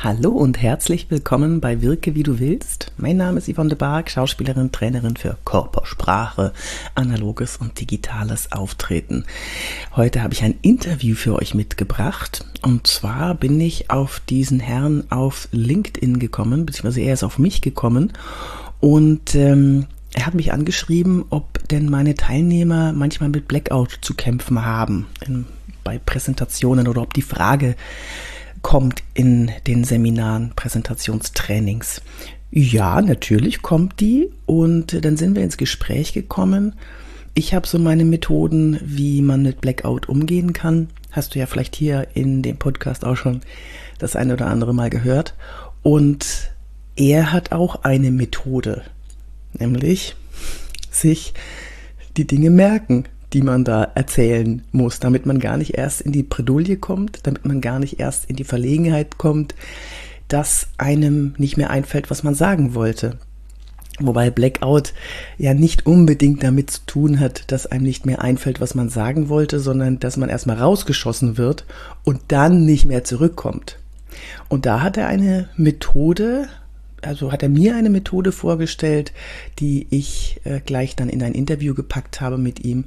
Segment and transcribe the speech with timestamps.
[0.00, 2.92] Hallo und herzlich willkommen bei Wirke wie du willst.
[2.98, 6.52] Mein Name ist Yvonne de Barg, Schauspielerin, Trainerin für Körpersprache,
[6.94, 9.24] analoges und digitales Auftreten.
[9.96, 15.02] Heute habe ich ein Interview für euch mitgebracht und zwar bin ich auf diesen Herrn
[15.10, 18.12] auf LinkedIn gekommen, beziehungsweise er ist auf mich gekommen
[18.78, 24.64] und ähm, er hat mich angeschrieben, ob denn meine Teilnehmer manchmal mit Blackout zu kämpfen
[24.64, 25.46] haben in,
[25.82, 27.74] bei Präsentationen oder ob die Frage
[28.62, 32.02] kommt in den Seminaren, Präsentationstrainings?
[32.50, 36.74] Ja, natürlich kommt die und dann sind wir ins Gespräch gekommen.
[37.34, 40.88] Ich habe so meine Methoden, wie man mit Blackout umgehen kann.
[41.10, 43.42] Hast du ja vielleicht hier in dem Podcast auch schon
[43.98, 45.34] das eine oder andere Mal gehört.
[45.82, 46.50] Und
[46.96, 48.82] er hat auch eine Methode,
[49.52, 50.16] nämlich
[50.90, 51.34] sich
[52.16, 56.22] die Dinge merken die man da erzählen muss, damit man gar nicht erst in die
[56.22, 59.54] Bredouille kommt, damit man gar nicht erst in die Verlegenheit kommt,
[60.28, 63.18] dass einem nicht mehr einfällt, was man sagen wollte.
[64.00, 64.92] Wobei Blackout
[65.38, 69.28] ja nicht unbedingt damit zu tun hat, dass einem nicht mehr einfällt, was man sagen
[69.28, 71.64] wollte, sondern dass man erstmal rausgeschossen wird
[72.04, 73.78] und dann nicht mehr zurückkommt.
[74.48, 76.48] Und da hat er eine Methode,
[77.02, 79.12] also hat er mir eine Methode vorgestellt,
[79.58, 82.84] die ich äh, gleich dann in ein Interview gepackt habe mit ihm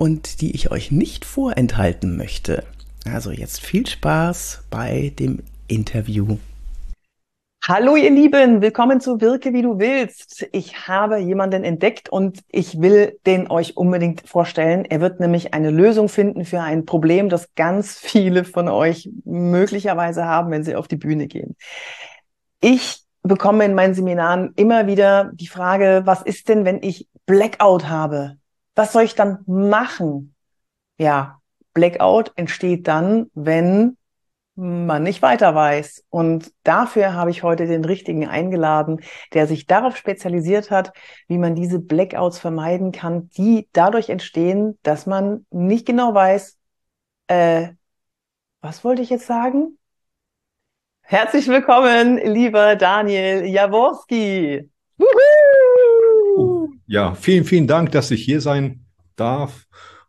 [0.00, 2.64] und die ich euch nicht vorenthalten möchte.
[3.04, 6.38] Also jetzt viel Spaß bei dem Interview.
[7.68, 10.48] Hallo ihr Lieben, willkommen zu Wirke wie du willst.
[10.52, 14.86] Ich habe jemanden entdeckt und ich will den euch unbedingt vorstellen.
[14.86, 20.24] Er wird nämlich eine Lösung finden für ein Problem, das ganz viele von euch möglicherweise
[20.24, 21.56] haben, wenn sie auf die Bühne gehen.
[22.62, 27.86] Ich bekomme in meinen Seminaren immer wieder die Frage, was ist denn, wenn ich Blackout
[27.90, 28.39] habe?
[28.80, 30.34] Was soll ich dann machen?
[30.96, 31.42] Ja,
[31.74, 33.98] Blackout entsteht dann, wenn
[34.54, 36.04] man nicht weiter weiß.
[36.08, 39.02] Und dafür habe ich heute den richtigen eingeladen,
[39.34, 40.94] der sich darauf spezialisiert hat,
[41.28, 46.56] wie man diese Blackouts vermeiden kann, die dadurch entstehen, dass man nicht genau weiß,
[47.26, 47.72] äh,
[48.62, 49.76] was wollte ich jetzt sagen?
[51.02, 54.70] Herzlich willkommen, lieber Daniel Jaworski.
[56.92, 58.84] Ja, vielen, vielen Dank, dass ich hier sein
[59.14, 59.68] darf.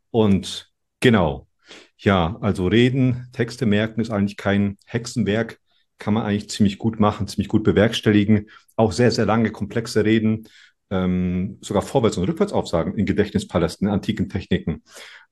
[0.10, 1.48] Und genau,
[1.96, 5.60] ja, also reden, Texte merken ist eigentlich kein Hexenwerk,
[6.00, 8.50] kann man eigentlich ziemlich gut machen, ziemlich gut bewerkstelligen.
[8.78, 10.48] Auch sehr, sehr lange, komplexe Reden,
[10.90, 14.82] ähm, sogar vorwärts und rückwärts aufsagen in Gedächtnispalästen, in antiken Techniken.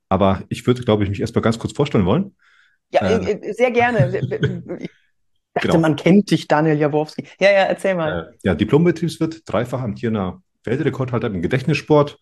[0.08, 2.36] Aber ich würde, glaube ich, mich erstmal ganz kurz vorstellen wollen.
[2.92, 4.22] Ja, äh, äh sehr gerne.
[5.56, 5.80] Ich dachte, genau.
[5.82, 7.26] man kennt dich, Daniel Jaworski.
[7.40, 8.30] Ja, ja, erzähl mal.
[8.34, 12.18] Äh, ja, Diplombetriebswirt, dreifach amtierender Weltrekordhalter im Gedächtnissport,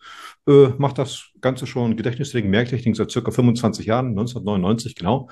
[0.46, 5.28] äh, macht das Ganze schon Gedächtnistraining, Merktechnik seit circa 25 Jahren, 1999 genau.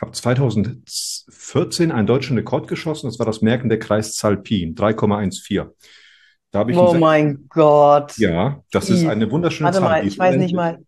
[0.00, 5.70] Habe 2014 einen deutschen Rekord geschossen, das war das Merken der Kreiszahl Pi, 3,14.
[6.50, 8.16] Da habe ich oh mein Gott.
[8.16, 9.88] Ja, das ist eine wunderschöne Warte Zahl.
[10.02, 10.78] Mal, ich weiß nicht mal,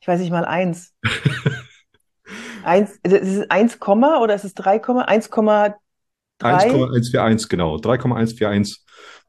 [0.00, 0.94] ich weiß nicht mal eins.
[2.64, 5.32] eins, ist es 1, oder ist es 3, 1,
[6.40, 7.78] 1,141, genau.
[7.78, 8.84] 3,141.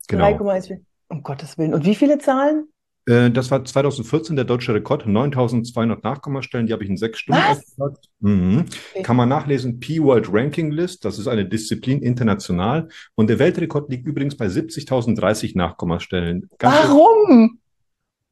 [0.08, 0.24] Genau.
[0.24, 0.87] 3,141.
[1.10, 1.74] Um Gottes Willen.
[1.74, 2.68] Und wie viele Zahlen?
[3.08, 7.42] Äh, das war 2014 der deutsche Rekord, 9200 Nachkommastellen, die habe ich in sechs Stunden
[7.42, 8.10] aufgepackt.
[8.20, 8.66] Mhm.
[8.94, 9.04] Okay.
[9.04, 12.90] Kann man nachlesen, P-World Ranking List, das ist eine Disziplin international.
[13.16, 16.50] Und der Weltrekord liegt übrigens bei 70.030 Nachkommastellen.
[16.58, 17.60] Ganz Warum?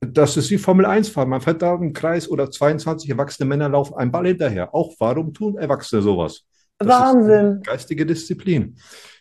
[0.02, 1.30] Das ist wie Formel 1 fahren.
[1.30, 4.76] Man fährt da im Kreis oder 22 erwachsene Männer laufen einen Ball hinterher.
[4.76, 6.44] Auch warum tun Erwachsene sowas?
[6.78, 7.62] Das Wahnsinn.
[7.64, 8.76] geistige Disziplin.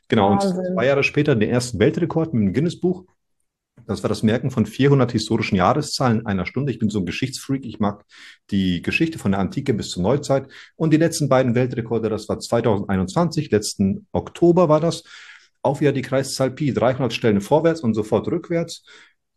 [0.08, 0.58] Genau, Wahnsinn.
[0.58, 3.04] und zwei Jahre später den ersten Weltrekord mit dem Guinness-Buch.
[3.86, 6.72] Das war das Merken von 400 historischen Jahreszahlen in einer Stunde.
[6.72, 7.64] Ich bin so ein Geschichtsfreak.
[7.64, 8.04] Ich mag
[8.50, 10.48] die Geschichte von der Antike bis zur Neuzeit.
[10.76, 15.04] Und die letzten beiden Weltrekorde, das war 2021, letzten Oktober war das.
[15.62, 18.84] Auch wieder die Kreiszahl Pi, 300 Stellen vorwärts und sofort rückwärts.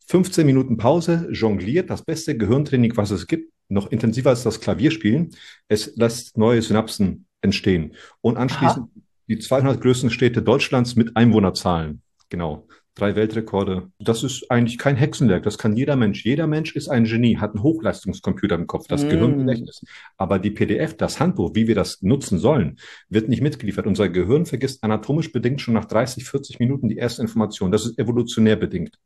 [0.08, 5.36] 15 Minuten Pause, jongliert, das beste Gehirntraining, was es gibt, noch intensiver als das Klavierspielen.
[5.68, 7.96] Es lässt neue Synapsen entstehen.
[8.22, 9.02] Und anschließend Aha.
[9.28, 12.02] die 200 größten Städte Deutschlands mit Einwohnerzahlen.
[12.30, 12.68] Genau
[13.00, 13.92] drei Weltrekorde.
[14.00, 15.44] Das ist eigentlich kein Hexenwerk.
[15.44, 16.26] Das kann jeder Mensch.
[16.26, 19.10] Jeder Mensch ist ein Genie, hat einen Hochleistungscomputer im Kopf, das mm.
[19.10, 19.82] Gehirngedächtnis.
[20.18, 22.78] Aber die PDF, das Handbuch, wie wir das nutzen sollen,
[23.10, 23.88] wird nicht mitgeliefert.
[23.88, 27.72] Unser Gehirn vergisst anatomisch bedingt schon nach 30, 40 Minuten die erste Information.
[27.72, 28.98] Das ist evolutionär bedingt.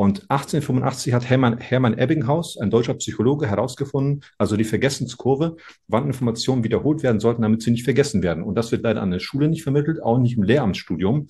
[0.00, 5.56] Und 1885 hat Hermann, Hermann Ebbinghaus, ein deutscher Psychologe, herausgefunden, also die Vergessenskurve,
[5.88, 8.42] wann Informationen wiederholt werden sollten, damit sie nicht vergessen werden.
[8.42, 11.26] Und das wird leider an der Schule nicht vermittelt, auch nicht im Lehramtsstudium.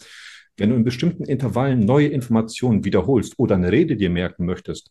[0.60, 4.90] Wenn du in bestimmten Intervallen neue Informationen wiederholst oder eine Rede dir merken möchtest,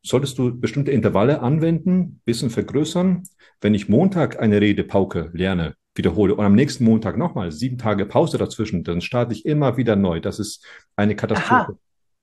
[0.00, 3.24] solltest du bestimmte Intervalle anwenden, bisschen vergrößern.
[3.60, 8.06] Wenn ich Montag eine Rede pauke lerne, wiederhole und am nächsten Montag nochmal sieben Tage
[8.06, 10.20] Pause dazwischen, dann starte ich immer wieder neu.
[10.20, 11.72] Das ist eine Katastrophe.
[11.72, 11.78] Aha.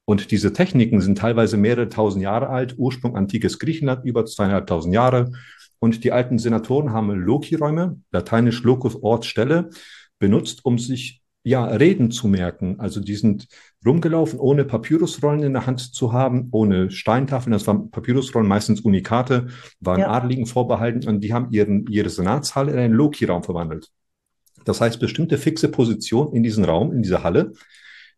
[0.06, 5.33] Und diese Techniken sind teilweise mehrere tausend Jahre alt, Ursprung antikes Griechenland, über zweieinhalbtausend Jahre.
[5.80, 9.69] Und die alten Senatoren haben Loki-Räume, lateinisch Locus, Ort, Stelle,
[10.18, 12.80] benutzt, um sich ja, Reden zu merken.
[12.80, 13.47] Also die sind
[13.86, 17.53] rumgelaufen, ohne Papyrusrollen in der Hand zu haben, ohne Steintafeln.
[17.53, 19.47] Das waren Papyrusrollen, meistens Unikate,
[19.80, 20.09] waren ja.
[20.09, 23.92] Adligen vorbehalten und die haben ihren, ihre Senatshalle in einen Loki-Raum verwandelt.
[24.65, 27.53] Das heißt, bestimmte fixe Position in diesem Raum, in dieser Halle.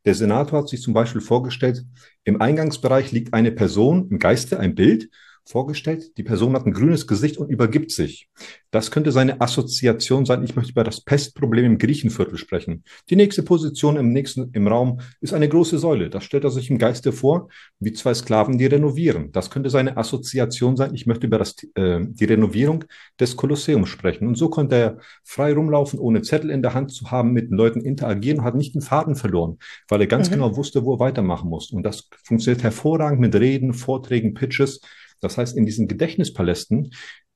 [0.05, 1.83] Der Senator hat sich zum Beispiel vorgestellt,
[2.23, 5.09] im Eingangsbereich liegt eine Person im Geiste, ein Bild
[5.47, 6.17] vorgestellt.
[6.17, 8.27] Die Person hat ein grünes Gesicht und übergibt sich.
[8.71, 10.43] Das könnte seine Assoziation sein.
[10.43, 12.83] Ich möchte über das Pestproblem im Griechenviertel sprechen.
[13.09, 16.09] Die nächste Position im nächsten, im Raum ist eine große Säule.
[16.09, 17.47] Das stellt er sich im Geiste vor,
[17.79, 19.31] wie zwei Sklaven, die renovieren.
[19.31, 20.93] Das könnte seine Assoziation sein.
[20.93, 22.83] Ich möchte über das, äh, die Renovierung
[23.19, 24.27] des Kolosseums sprechen.
[24.27, 27.57] Und so konnte er frei rumlaufen, ohne Zettel in der Hand zu haben, mit den
[27.57, 29.57] Leuten interagieren und hat nicht den Faden verloren,
[29.87, 30.33] weil er ganz mhm.
[30.33, 31.71] genau wusste, wo er weitermachen muss.
[31.71, 34.81] Und das funktioniert hervorragend mit Reden, Vorträgen, Pitches.
[35.21, 36.91] Das heißt, in diesen Gedächtnispalästen,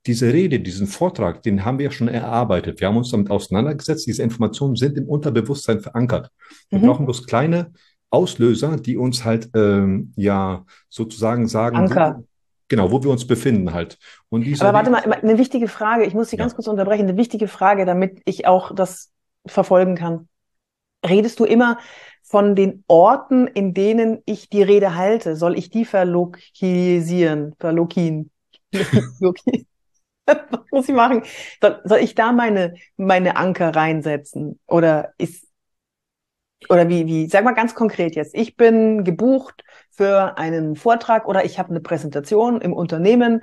[0.07, 2.79] diese Rede, diesen Vortrag, den haben wir ja schon erarbeitet.
[2.79, 4.07] Wir haben uns damit auseinandergesetzt.
[4.07, 6.31] Diese Informationen sind im Unterbewusstsein verankert.
[6.69, 6.87] Wir mhm.
[6.87, 7.71] brauchen bloß kleine
[8.09, 12.15] Auslöser, die uns halt ähm, ja sozusagen sagen, Anker.
[12.17, 12.23] Wo,
[12.67, 13.99] genau, wo wir uns befinden halt.
[14.29, 16.05] Und diese Aber warte mal, eine wichtige Frage.
[16.05, 16.43] Ich muss Sie ja.
[16.43, 17.07] ganz kurz unterbrechen.
[17.07, 19.11] Eine wichtige Frage, damit ich auch das
[19.45, 20.27] verfolgen kann.
[21.07, 21.77] Redest du immer
[22.23, 28.31] von den Orten, in denen ich die Rede halte, soll ich die verlokisieren, verlokin?
[30.25, 31.23] Was muss ich machen?
[31.61, 34.59] Soll, soll ich da meine, meine Anker reinsetzen?
[34.67, 35.47] Oder ist,
[36.69, 38.35] oder wie, wie, sag mal ganz konkret jetzt.
[38.35, 43.41] Ich bin gebucht für einen Vortrag oder ich habe eine Präsentation im Unternehmen.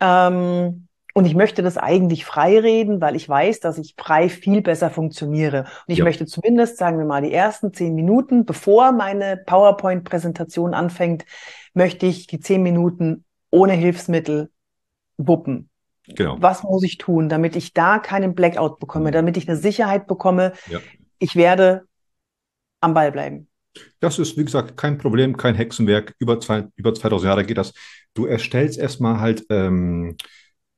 [0.00, 0.88] Ähm,
[1.20, 4.88] und ich möchte das eigentlich frei reden, weil ich weiß, dass ich frei viel besser
[4.88, 5.66] funktioniere.
[5.86, 6.04] Und ich ja.
[6.04, 11.26] möchte zumindest, sagen wir mal, die ersten zehn Minuten, bevor meine PowerPoint-Präsentation anfängt,
[11.74, 14.48] möchte ich die zehn Minuten ohne Hilfsmittel
[15.18, 15.68] wuppen.
[16.08, 16.38] Genau.
[16.40, 19.12] Was muss ich tun, damit ich da keinen Blackout bekomme, mhm.
[19.12, 20.54] damit ich eine Sicherheit bekomme?
[20.70, 20.78] Ja.
[21.18, 21.82] Ich werde
[22.80, 23.46] am Ball bleiben.
[23.98, 26.14] Das ist, wie gesagt, kein Problem, kein Hexenwerk.
[26.18, 27.74] Über, zwei, über 2000 Jahre geht das.
[28.14, 30.16] Du erstellst erstmal halt ähm,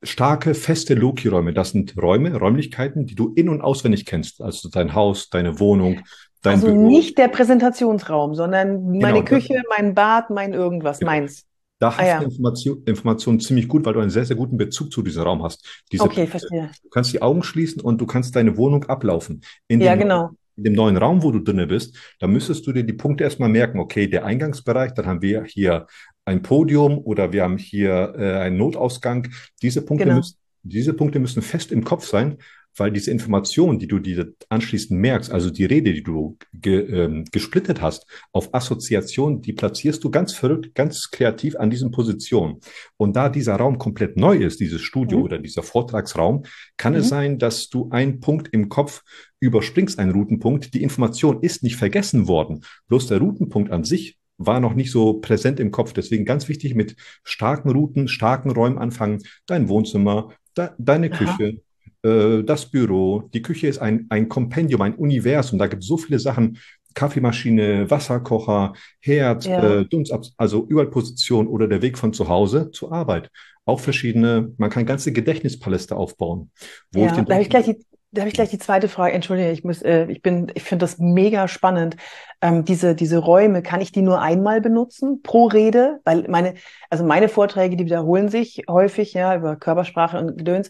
[0.03, 1.53] starke, feste Loki-Räume.
[1.53, 4.41] Das sind Räume, Räumlichkeiten, die du in- und auswendig kennst.
[4.41, 6.01] Also dein Haus, deine Wohnung,
[6.41, 6.87] dein also Büro.
[6.87, 11.11] nicht der Präsentationsraum, sondern meine genau, Küche, mein Bad, mein irgendwas, genau.
[11.11, 11.45] meins.
[11.79, 12.19] Da hast ah, ja.
[12.19, 15.43] du Information, Informationen ziemlich gut, weil du einen sehr, sehr guten Bezug zu diesem Raum
[15.43, 15.83] hast.
[15.91, 16.69] Diese, okay, verstehe.
[16.81, 19.41] Du kannst die Augen schließen und du kannst deine Wohnung ablaufen.
[19.67, 20.29] In ja, genau.
[20.55, 23.49] In dem neuen Raum, wo du drinne bist, da müsstest du dir die Punkte erstmal
[23.49, 23.79] merken.
[23.79, 25.87] Okay, der Eingangsbereich, dann haben wir hier
[26.25, 29.29] ein Podium oder wir haben hier äh, einen Notausgang.
[29.61, 30.17] Diese Punkte, genau.
[30.17, 32.37] müssen, diese Punkte müssen fest im Kopf sein,
[32.75, 37.25] weil diese Information, die du dir anschließend merkst, also die Rede, die du ge, ähm,
[37.31, 42.59] gesplittet hast auf Assoziation, die platzierst du ganz verrückt, ganz kreativ an diesen Positionen.
[42.97, 45.23] Und da dieser Raum komplett neu ist, dieses Studio mhm.
[45.23, 46.43] oder dieser Vortragsraum,
[46.77, 46.99] kann mhm.
[46.99, 49.03] es sein, dass du einen Punkt im Kopf
[49.39, 50.73] überspringst, einen Routenpunkt.
[50.73, 52.63] Die Information ist nicht vergessen worden.
[52.87, 55.93] Bloß der Routenpunkt an sich war noch nicht so präsent im Kopf.
[55.93, 59.21] Deswegen ganz wichtig mit starken Routen, starken Räumen anfangen.
[59.45, 61.61] Dein Wohnzimmer, de deine Küche,
[62.03, 63.29] äh, das Büro.
[63.33, 65.59] Die Küche ist ein, ein Kompendium, ein Universum.
[65.59, 66.57] Da gibt es so viele Sachen.
[66.93, 69.79] Kaffeemaschine, Wasserkocher, Herd, ja.
[69.79, 73.31] äh, Dunstab, also überall Position oder der Weg von zu Hause zur Arbeit.
[73.65, 76.51] Auch verschiedene, man kann ganze Gedächtnispaläste aufbauen.
[76.91, 78.89] Wo ja, ich den da habe ich gleich die, da habe ich gleich die zweite
[78.89, 79.13] Frage.
[79.13, 81.97] Entschuldige, ich muss, äh, ich bin, ich finde das mega spannend.
[82.41, 85.99] Ähm, diese, diese Räume, kann ich die nur einmal benutzen pro Rede?
[86.03, 86.53] Weil meine,
[86.91, 90.69] also meine Vorträge, die wiederholen sich häufig, ja, über Körpersprache und Gedöns.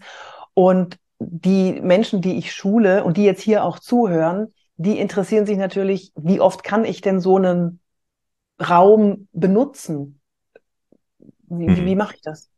[0.53, 0.97] Und
[1.29, 6.11] die Menschen, die ich schule und die jetzt hier auch zuhören, die interessieren sich natürlich,
[6.15, 7.79] wie oft kann ich denn so einen
[8.59, 10.19] Raum benutzen?
[11.47, 11.85] Wie, mhm.
[11.85, 12.49] wie mache ich das?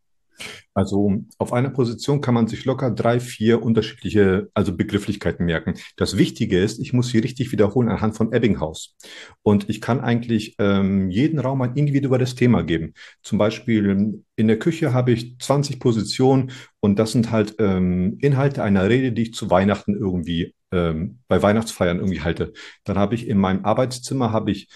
[0.73, 5.75] Also auf einer Position kann man sich locker drei, vier unterschiedliche, also Begrifflichkeiten merken.
[5.95, 8.95] Das Wichtige ist, ich muss sie richtig wiederholen anhand von Ebbinghaus.
[9.41, 12.93] Und ich kann eigentlich ähm, jeden Raum ein individuelles Thema geben.
[13.23, 16.51] Zum Beispiel in der Küche habe ich 20 Positionen
[16.81, 21.41] und das sind halt ähm, Inhalte einer Rede, die ich zu Weihnachten irgendwie ähm, bei
[21.41, 22.53] Weihnachtsfeiern irgendwie halte.
[22.83, 24.67] Dann habe ich in meinem Arbeitszimmer habe ich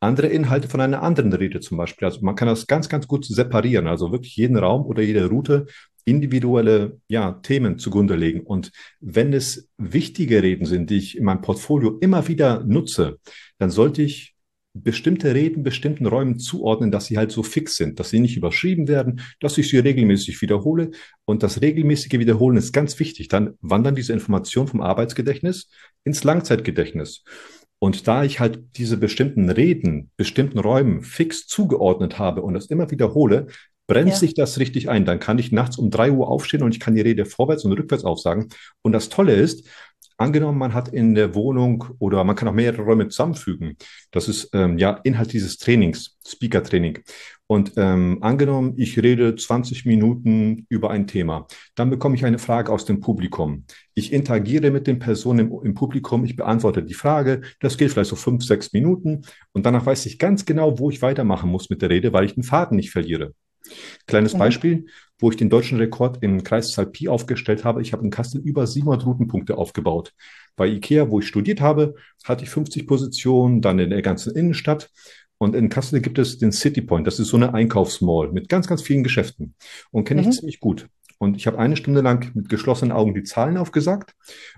[0.00, 2.06] andere Inhalte von einer anderen Rede zum Beispiel.
[2.06, 3.86] Also man kann das ganz, ganz gut separieren.
[3.86, 5.66] Also wirklich jeden Raum oder jede Route
[6.04, 8.40] individuelle ja, Themen zugrunde legen.
[8.40, 13.18] Und wenn es wichtige Reden sind, die ich in meinem Portfolio immer wieder nutze,
[13.58, 14.36] dann sollte ich
[14.82, 18.88] bestimmte Reden bestimmten Räumen zuordnen, dass sie halt so fix sind, dass sie nicht überschrieben
[18.88, 20.90] werden, dass ich sie regelmäßig wiederhole.
[21.24, 23.28] Und das regelmäßige Wiederholen ist ganz wichtig.
[23.28, 25.70] Dann wandern diese Informationen vom Arbeitsgedächtnis
[26.04, 27.24] ins Langzeitgedächtnis.
[27.78, 32.90] Und da ich halt diese bestimmten Reden, bestimmten Räumen fix zugeordnet habe und das immer
[32.90, 33.48] wiederhole,
[33.86, 34.16] brennt ja.
[34.16, 35.04] sich das richtig ein.
[35.04, 37.72] Dann kann ich nachts um drei Uhr aufstehen und ich kann die Rede vorwärts und
[37.72, 38.48] rückwärts aufsagen.
[38.82, 39.68] Und das Tolle ist,
[40.18, 43.76] Angenommen, man hat in der Wohnung oder man kann auch mehrere Räume zusammenfügen.
[44.12, 47.00] Das ist ähm, ja Inhalt dieses Trainings, Speaker-Training.
[47.48, 52.72] Und ähm, angenommen, ich rede 20 Minuten über ein Thema, dann bekomme ich eine Frage
[52.72, 53.64] aus dem Publikum.
[53.94, 57.42] Ich interagiere mit den Personen im, im Publikum, ich beantworte die Frage.
[57.60, 59.22] Das geht vielleicht so fünf, sechs Minuten
[59.52, 62.34] und danach weiß ich ganz genau, wo ich weitermachen muss mit der Rede, weil ich
[62.34, 63.32] den Faden nicht verliere.
[64.06, 64.38] Kleines mhm.
[64.38, 64.86] Beispiel,
[65.18, 67.82] wo ich den deutschen Rekord im Kreiszahl Pi aufgestellt habe.
[67.82, 70.12] Ich habe in Kassel über 700 Routenpunkte aufgebaut.
[70.56, 74.90] Bei IKEA, wo ich studiert habe, hatte ich 50 Positionen, dann in der ganzen Innenstadt.
[75.38, 77.06] Und in Kassel gibt es den City Point.
[77.06, 79.54] Das ist so eine Einkaufsmall mit ganz, ganz vielen Geschäften.
[79.90, 80.32] Und kenne ich mhm.
[80.32, 80.88] ziemlich gut.
[81.18, 84.14] Und ich habe eine Stunde lang mit geschlossenen Augen die Zahlen aufgesagt.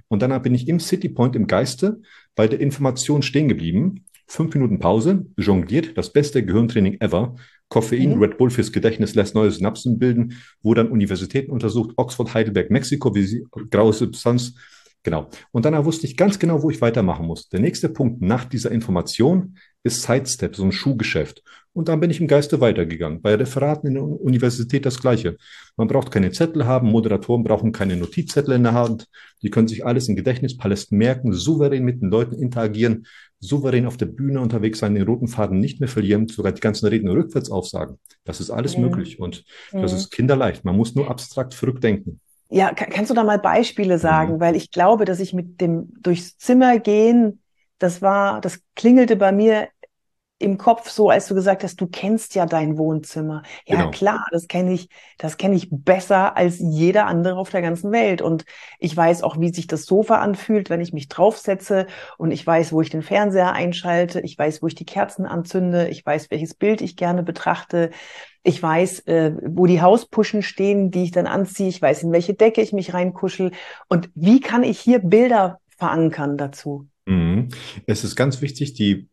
[0.08, 2.00] Und dann bin ich im City Point im Geiste
[2.34, 4.04] bei der Information stehen geblieben.
[4.26, 7.36] Fünf Minuten Pause, jongliert, das beste Gehirntraining ever.
[7.68, 8.22] Koffein, mhm.
[8.22, 13.14] Red Bull fürs Gedächtnis lässt neue Synapsen bilden, wo dann Universitäten untersucht, Oxford, Heidelberg, Mexiko,
[13.14, 14.54] wie sie, graue Substanz.
[15.02, 15.28] Genau.
[15.52, 17.48] Und dann wusste ich ganz genau, wo ich weitermachen muss.
[17.48, 21.42] Der nächste Punkt nach dieser Information ist Sidestep, so ein Schuhgeschäft.
[21.72, 23.22] Und dann bin ich im Geiste weitergegangen.
[23.22, 25.36] Bei Referaten in der Universität das Gleiche.
[25.76, 29.06] Man braucht keine Zettel haben, Moderatoren brauchen keine Notizzettel in der Hand.
[29.42, 33.06] Die können sich alles in Gedächtnispalästen merken, souverän mit den Leuten interagieren
[33.40, 36.86] souverän auf der Bühne unterwegs sein, den roten Faden nicht mehr verlieren, sogar die ganzen
[36.86, 37.98] Reden rückwärts aufsagen.
[38.24, 38.84] Das ist alles mhm.
[38.84, 39.82] möglich und mhm.
[39.82, 40.64] das ist kinderleicht.
[40.64, 42.20] Man muss nur abstrakt verrückt denken.
[42.50, 44.34] Ja, kannst du da mal Beispiele sagen?
[44.34, 44.40] Mhm.
[44.40, 47.40] Weil ich glaube, dass ich mit dem durchs Zimmer gehen,
[47.78, 49.68] das war, das klingelte bei mir
[50.40, 53.42] im Kopf so, als du gesagt hast, du kennst ja dein Wohnzimmer.
[53.66, 53.90] Ja, genau.
[53.90, 58.22] klar, das kenne ich, das kenne ich besser als jeder andere auf der ganzen Welt.
[58.22, 58.44] Und
[58.78, 61.86] ich weiß auch, wie sich das Sofa anfühlt, wenn ich mich draufsetze.
[62.18, 64.20] Und ich weiß, wo ich den Fernseher einschalte.
[64.20, 65.88] Ich weiß, wo ich die Kerzen anzünde.
[65.88, 67.90] Ich weiß, welches Bild ich gerne betrachte.
[68.44, 71.68] Ich weiß, äh, wo die Hauspuschen stehen, die ich dann anziehe.
[71.68, 73.50] Ich weiß, in welche Decke ich mich reinkuschel.
[73.88, 76.86] Und wie kann ich hier Bilder verankern dazu?
[77.08, 77.48] Mhm.
[77.86, 79.08] Es ist ganz wichtig, die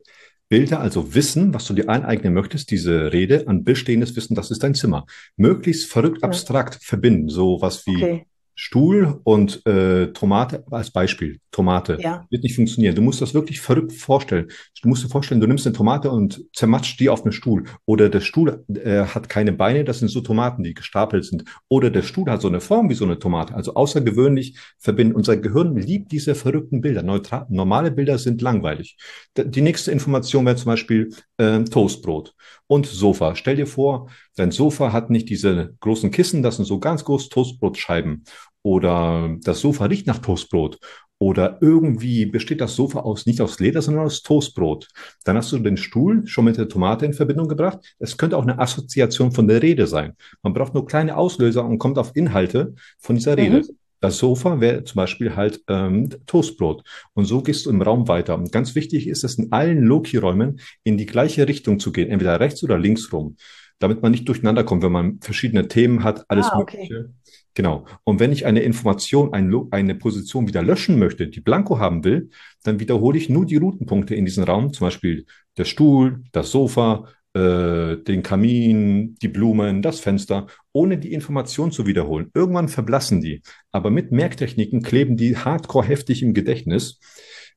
[0.49, 4.61] Bilder, also Wissen, was du dir aneignen möchtest, diese Rede an bestehendes Wissen, das ist
[4.61, 5.05] dein Zimmer.
[5.37, 8.25] Möglichst verrückt abstrakt verbinden, so was wie okay.
[8.55, 11.39] Stuhl und äh, Tomate als Beispiel.
[11.51, 12.25] Tomate ja.
[12.29, 12.95] wird nicht funktionieren.
[12.95, 14.47] Du musst das wirklich verrückt vorstellen.
[14.81, 17.65] Du musst dir vorstellen, du nimmst eine Tomate und zermatscht die auf einen Stuhl.
[17.85, 21.43] Oder der Stuhl äh, hat keine Beine, das sind so Tomaten, die gestapelt sind.
[21.67, 23.53] Oder der Stuhl hat so eine Form wie so eine Tomate.
[23.53, 25.15] Also außergewöhnlich verbinden.
[25.15, 27.03] Unser Gehirn liebt diese verrückten Bilder.
[27.03, 28.97] Neutral, normale Bilder sind langweilig.
[29.37, 32.33] Die nächste Information wäre zum Beispiel äh, Toastbrot
[32.67, 33.35] und Sofa.
[33.35, 37.29] Stell dir vor, dein Sofa hat nicht diese großen Kissen, das sind so ganz große
[37.29, 38.23] Toastbrotscheiben.
[38.65, 40.79] Oder das Sofa riecht nach Toastbrot.
[41.19, 44.87] Oder irgendwie besteht das Sofa aus nicht aus Leder, sondern aus Toastbrot.
[45.23, 47.77] Dann hast du den Stuhl schon mit der Tomate in Verbindung gebracht.
[47.99, 50.13] Es könnte auch eine Assoziation von der Rede sein.
[50.41, 53.57] Man braucht nur kleine Auslöser und kommt auf Inhalte von dieser Rede.
[53.57, 53.77] Mhm.
[54.01, 56.83] Das Sofa wäre zum Beispiel halt ähm, Toastbrot.
[57.13, 58.35] Und so gehst du im Raum weiter.
[58.35, 62.39] Und ganz wichtig ist es, in allen Loki-Räumen in die gleiche Richtung zu gehen, entweder
[62.39, 63.37] rechts oder links rum,
[63.77, 66.77] damit man nicht durcheinander kommt, wenn man verschiedene Themen hat, alles ah, okay.
[66.89, 67.13] Mögliche.
[67.55, 67.85] Genau.
[68.03, 72.29] Und wenn ich eine Information, ein, eine Position wieder löschen möchte, die Blanko haben will,
[72.63, 75.25] dann wiederhole ich nur die Routenpunkte in diesem Raum, zum Beispiel
[75.57, 81.87] der Stuhl, das Sofa, äh, den Kamin, die Blumen, das Fenster, ohne die Information zu
[81.87, 82.29] wiederholen.
[82.33, 83.41] Irgendwann verblassen die.
[83.71, 86.99] Aber mit Merktechniken kleben die hardcore heftig im Gedächtnis.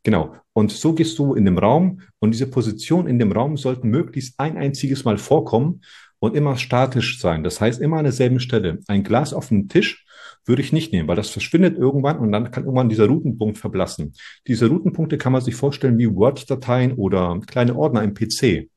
[0.05, 0.37] Genau.
[0.53, 4.39] Und so gehst du in dem Raum und diese Position in dem Raum sollten möglichst
[4.39, 5.81] ein einziges Mal vorkommen
[6.21, 7.45] und immer statisch sein.
[7.45, 8.79] Das heißt, immer an derselben Stelle.
[8.89, 10.05] Ein Glas auf dem Tisch
[10.45, 14.15] würde ich nicht nehmen, weil das verschwindet irgendwann und dann kann irgendwann dieser Routenpunkt verblassen.
[14.47, 18.71] Diese Routenpunkte kann man sich vorstellen wie Word-Dateien oder kleine Ordner im PC.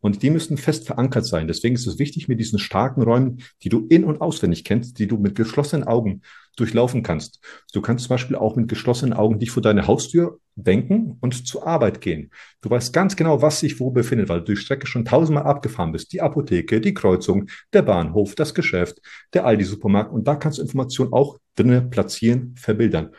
[0.00, 1.48] Und die müssen fest verankert sein.
[1.48, 5.08] Deswegen ist es wichtig, mit diesen starken Räumen, die du in- und auswendig kennst, die
[5.08, 6.22] du mit geschlossenen Augen
[6.56, 7.40] durchlaufen kannst.
[7.72, 11.66] Du kannst zum Beispiel auch mit geschlossenen Augen dich vor deine Haustür denken und zur
[11.66, 12.30] Arbeit gehen.
[12.60, 15.92] Du weißt ganz genau, was sich wo befindet, weil du die Strecke schon tausendmal abgefahren
[15.92, 16.12] bist.
[16.12, 19.00] Die Apotheke, die Kreuzung, der Bahnhof, das Geschäft,
[19.34, 20.12] der Aldi-Supermarkt.
[20.12, 23.10] Und da kannst du Informationen auch drinnen platzieren, verbildern.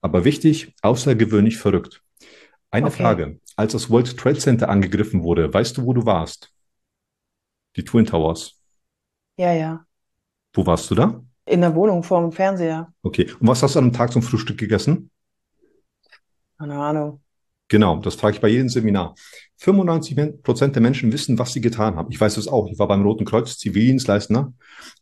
[0.00, 2.02] Aber wichtig, außergewöhnlich verrückt.
[2.70, 3.02] Eine okay.
[3.02, 6.52] Frage als das World Trade Center angegriffen wurde, weißt du, wo du warst?
[7.74, 8.54] Die Twin Towers.
[9.36, 9.84] Ja, ja.
[10.52, 11.20] Wo warst du da?
[11.44, 12.92] In der Wohnung vor dem Fernseher.
[13.02, 13.28] Okay.
[13.40, 15.10] Und was hast du an einem Tag zum Frühstück gegessen?
[16.56, 17.20] Keine Ahnung.
[17.66, 19.16] Genau, das frage ich bei jedem Seminar.
[19.56, 22.12] 95 Prozent der Menschen wissen, was sie getan haben.
[22.12, 22.68] Ich weiß das auch.
[22.70, 24.52] Ich war beim Roten Kreuz Zivildienstleister.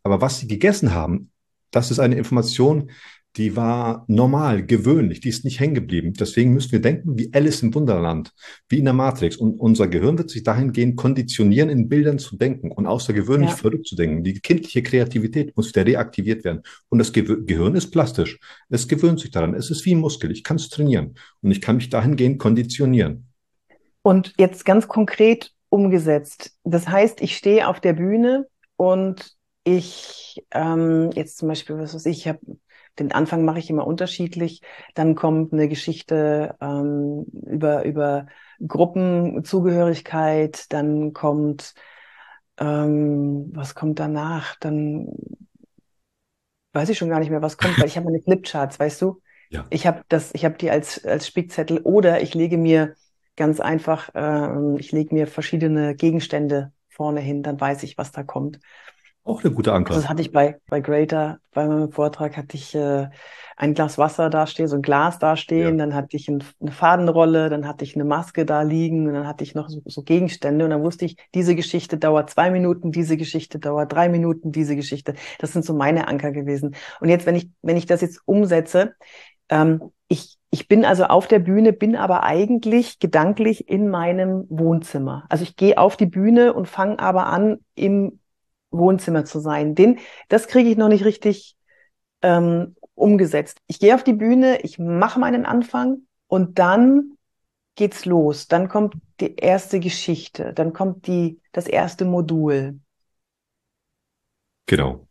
[0.02, 1.30] Aber was sie gegessen haben,
[1.70, 2.90] das ist eine Information,
[3.36, 6.14] die war normal, gewöhnlich, die ist nicht hängen geblieben.
[6.14, 8.32] Deswegen müssen wir denken wie Alice im Wunderland,
[8.68, 9.36] wie in der Matrix.
[9.36, 13.56] Und unser Gehirn wird sich dahingehend konditionieren, in Bildern zu denken und außergewöhnlich ja.
[13.56, 14.24] verrückt zu denken.
[14.24, 16.62] Die kindliche Kreativität muss wieder reaktiviert werden.
[16.88, 18.38] Und das Ge Gehirn ist plastisch.
[18.70, 19.54] Es gewöhnt sich daran.
[19.54, 20.30] Es ist wie ein Muskel.
[20.30, 21.14] Ich kann es trainieren.
[21.42, 23.28] Und ich kann mich dahingehend konditionieren.
[24.00, 26.56] Und jetzt ganz konkret umgesetzt.
[26.64, 32.06] Das heißt, ich stehe auf der Bühne und ich ähm, jetzt zum Beispiel, was weiß
[32.06, 32.38] ich, ich habe
[32.98, 34.62] den Anfang mache ich immer unterschiedlich.
[34.94, 38.26] Dann kommt eine Geschichte ähm, über, über
[38.66, 40.72] Gruppenzugehörigkeit.
[40.72, 41.74] Dann kommt,
[42.58, 44.56] ähm, was kommt danach?
[44.56, 45.08] Dann
[46.72, 49.20] weiß ich schon gar nicht mehr, was kommt, weil ich habe meine Flipcharts, weißt du?
[49.48, 49.64] Ja.
[49.70, 52.96] Ich habe das, ich habe die als, als Spickzettel oder ich lege mir
[53.36, 58.24] ganz einfach, äh, ich lege mir verschiedene Gegenstände vorne hin, dann weiß ich, was da
[58.24, 58.58] kommt.
[59.26, 59.90] Auch eine gute Anker.
[59.90, 63.08] Also das hatte ich bei, bei Greater, bei meinem Vortrag hatte ich äh,
[63.56, 65.84] ein Glas Wasser da stehen, so ein Glas da stehen, ja.
[65.84, 69.26] dann hatte ich ein, eine Fadenrolle, dann hatte ich eine Maske da liegen und dann
[69.26, 72.92] hatte ich noch so, so Gegenstände und dann wusste ich, diese Geschichte dauert zwei Minuten,
[72.92, 75.14] diese Geschichte dauert drei Minuten, diese Geschichte.
[75.40, 76.76] Das sind so meine Anker gewesen.
[77.00, 78.94] Und jetzt, wenn ich, wenn ich das jetzt umsetze,
[79.48, 85.24] ähm, ich, ich bin also auf der Bühne, bin aber eigentlich gedanklich in meinem Wohnzimmer.
[85.28, 88.20] Also ich gehe auf die Bühne und fange aber an, im
[88.70, 89.74] Wohnzimmer zu sein.
[89.74, 91.56] Den, das kriege ich noch nicht richtig
[92.22, 93.58] ähm, umgesetzt.
[93.66, 97.12] Ich gehe auf die Bühne, ich mache meinen Anfang und dann
[97.76, 98.48] geht's los.
[98.48, 102.80] Dann kommt die erste Geschichte, dann kommt die, das erste Modul.
[104.66, 105.06] Genau.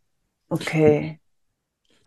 [0.50, 1.20] Okay.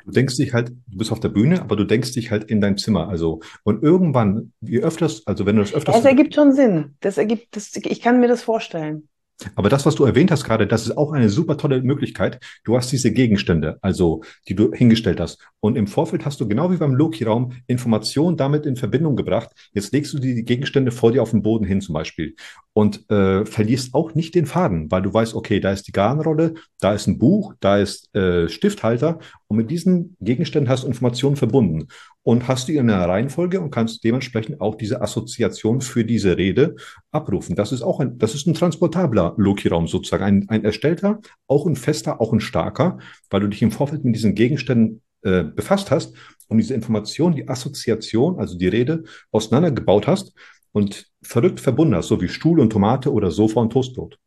[0.05, 2.61] Du denkst dich halt, du bist auf der Bühne, aber du denkst dich halt in
[2.61, 3.09] dein Zimmer.
[3.09, 5.97] Also, und irgendwann, wie öfters, also wenn du das öfters.
[5.97, 6.97] Es ergibt schon Sinn.
[7.00, 9.09] Das ergibt, das, ich kann mir das vorstellen.
[9.54, 12.40] Aber das, was du erwähnt hast gerade, das ist auch eine super tolle Möglichkeit.
[12.64, 15.38] Du hast diese Gegenstände, also die du hingestellt hast.
[15.61, 19.50] Und im Vorfeld hast du genau wie beim Loki-Raum Informationen damit in Verbindung gebracht.
[19.73, 22.35] Jetzt legst du die Gegenstände vor dir auf den Boden hin zum Beispiel
[22.73, 26.54] und äh, verlierst auch nicht den Faden, weil du weißt, okay, da ist die Garnrolle,
[26.80, 31.37] da ist ein Buch, da ist äh, Stifthalter und mit diesen Gegenständen hast du Informationen
[31.37, 31.89] verbunden
[32.23, 36.76] und hast die in einer Reihenfolge und kannst dementsprechend auch diese Assoziation für diese Rede
[37.11, 37.56] abrufen.
[37.56, 41.76] Das ist auch ein, das ist ein transportabler Loki-Raum sozusagen, ein, ein erstellter, auch ein
[41.76, 42.99] fester, auch ein starker,
[43.30, 46.15] weil du dich im Vorfeld mit diesen Gegenständen äh, befasst hast
[46.49, 50.34] und diese Information, die Assoziation, also die Rede auseinandergebaut hast
[50.73, 54.19] und verrückt verbunden hast, so wie Stuhl und Tomate oder Sofa und Toastbrot.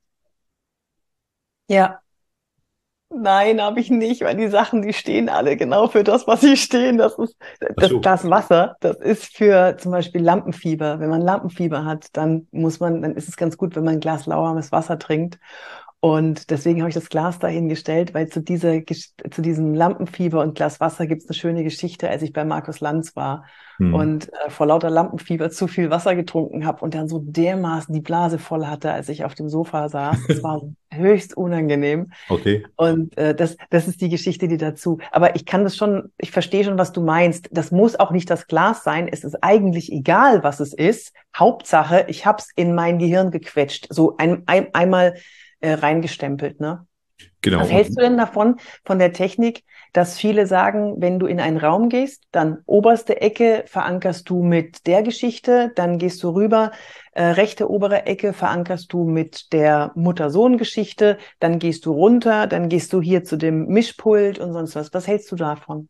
[1.68, 2.01] Ja,
[3.14, 6.56] Nein, habe ich nicht, weil die Sachen, die stehen alle genau für das, was sie
[6.56, 6.98] stehen.
[6.98, 7.36] Das ist
[7.76, 8.00] das so.
[8.00, 8.78] Glas Wasser.
[8.80, 11.00] Das ist für zum Beispiel Lampenfieber.
[11.02, 14.00] Wenn man Lampenfieber hat, dann muss man, dann ist es ganz gut, wenn man ein
[14.00, 15.40] Glas lauwarmes Wasser trinkt.
[16.04, 20.80] Und deswegen habe ich das Glas dahingestellt, weil zu dieser, zu diesem Lampenfieber und Glas
[20.80, 23.46] Wasser gibt es eine schöne Geschichte, als ich bei Markus Lanz war
[23.78, 23.94] hm.
[23.94, 28.02] und äh, vor lauter Lampenfieber zu viel Wasser getrunken habe und dann so dermaßen die
[28.02, 30.18] Blase voll hatte, als ich auf dem Sofa saß.
[30.28, 32.12] Das war höchst unangenehm.
[32.30, 32.66] Okay.
[32.78, 34.98] Und äh, das, das ist die Geschichte, die dazu.
[35.12, 37.48] Aber ich kann das schon, ich verstehe schon, was du meinst.
[37.52, 39.08] Das muss auch nicht das Glas sein.
[39.08, 41.14] Es ist eigentlich egal, was es ist.
[41.38, 43.86] Hauptsache, ich habe es in mein Gehirn gequetscht.
[43.92, 45.14] So ein, ein, einmal
[45.62, 46.60] äh, reingestempelt.
[46.60, 46.86] Ne?
[47.42, 47.62] Genau.
[47.62, 51.58] Was hältst du denn davon, von der Technik, dass viele sagen, wenn du in einen
[51.58, 56.72] Raum gehst, dann oberste Ecke verankerst du mit der Geschichte, dann gehst du rüber,
[57.14, 62.94] äh, rechte obere Ecke verankerst du mit der Mutter-Sohn-Geschichte, dann gehst du runter, dann gehst
[62.94, 64.94] du hier zu dem Mischpult und sonst was.
[64.94, 65.90] Was hältst du davon?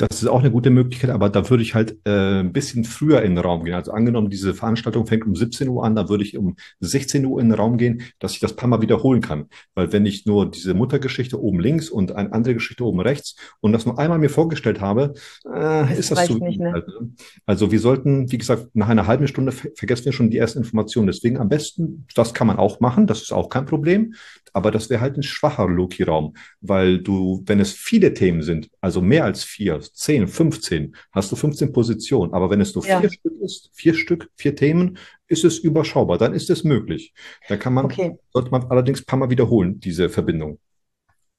[0.00, 3.20] Das ist auch eine gute Möglichkeit, aber da würde ich halt äh, ein bisschen früher
[3.20, 3.74] in den Raum gehen.
[3.74, 7.38] Also angenommen, diese Veranstaltung fängt um 17 Uhr an, da würde ich um 16 Uhr
[7.38, 9.46] in den Raum gehen, dass ich das paar Mal wiederholen kann.
[9.74, 13.72] Weil wenn ich nur diese Muttergeschichte oben links und eine andere Geschichte oben rechts und
[13.72, 15.12] das nur einmal mir vorgestellt habe,
[15.54, 16.72] äh, ist das zu nicht, ne?
[16.72, 17.10] ne?
[17.44, 21.08] Also wir sollten, wie gesagt, nach einer halben Stunde vergessen wir schon die ersten Informationen.
[21.08, 24.14] Deswegen am besten, das kann man auch machen, das ist auch kein Problem,
[24.54, 29.02] aber das wäre halt ein schwacher Loki-Raum, weil du, wenn es viele Themen sind, also
[29.02, 32.34] mehr als vier, zehn, 15, hast du 15 Positionen.
[32.34, 33.00] Aber wenn es nur ja.
[33.00, 36.18] vier Stück ist, vier Stück, vier Themen, ist es überschaubar.
[36.18, 37.14] Dann ist es möglich.
[37.48, 38.18] Da kann man, okay.
[38.32, 40.58] sollte man allerdings ein paar Mal wiederholen, diese Verbindung.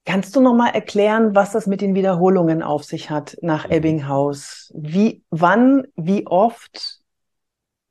[0.05, 3.73] Kannst du noch mal erklären, was das mit den Wiederholungen auf sich hat nach mhm.
[3.73, 4.71] Ebbinghaus?
[4.75, 6.99] Wie, wann, wie oft?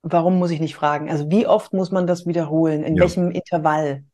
[0.02, 1.10] Warum muss ich nicht fragen?
[1.10, 2.82] Also wie oft muss man das wiederholen?
[2.82, 3.02] In ja.
[3.02, 4.04] welchem Intervall?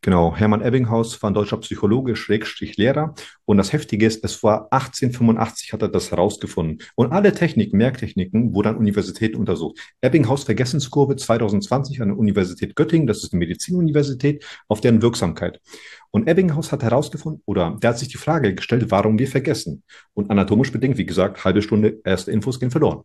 [0.00, 3.14] Genau, Hermann Ebbinghaus war ein deutscher Psychologe, Schrägstrich Lehrer.
[3.44, 6.78] Und das Heftige ist, es war 1885 hat er das herausgefunden.
[6.94, 9.78] Und alle Techniken, Merktechniken, wurden an Universitäten untersucht.
[10.00, 15.60] Ebbinghaus Vergessenskurve 2020 an der Universität Göttingen, das ist eine Medizinuniversität, auf deren Wirksamkeit.
[16.10, 19.82] Und Ebbinghaus hat herausgefunden, oder der hat sich die Frage gestellt, warum wir vergessen.
[20.14, 23.02] Und anatomisch bedingt, wie gesagt, halbe Stunde erste Infos gehen verloren.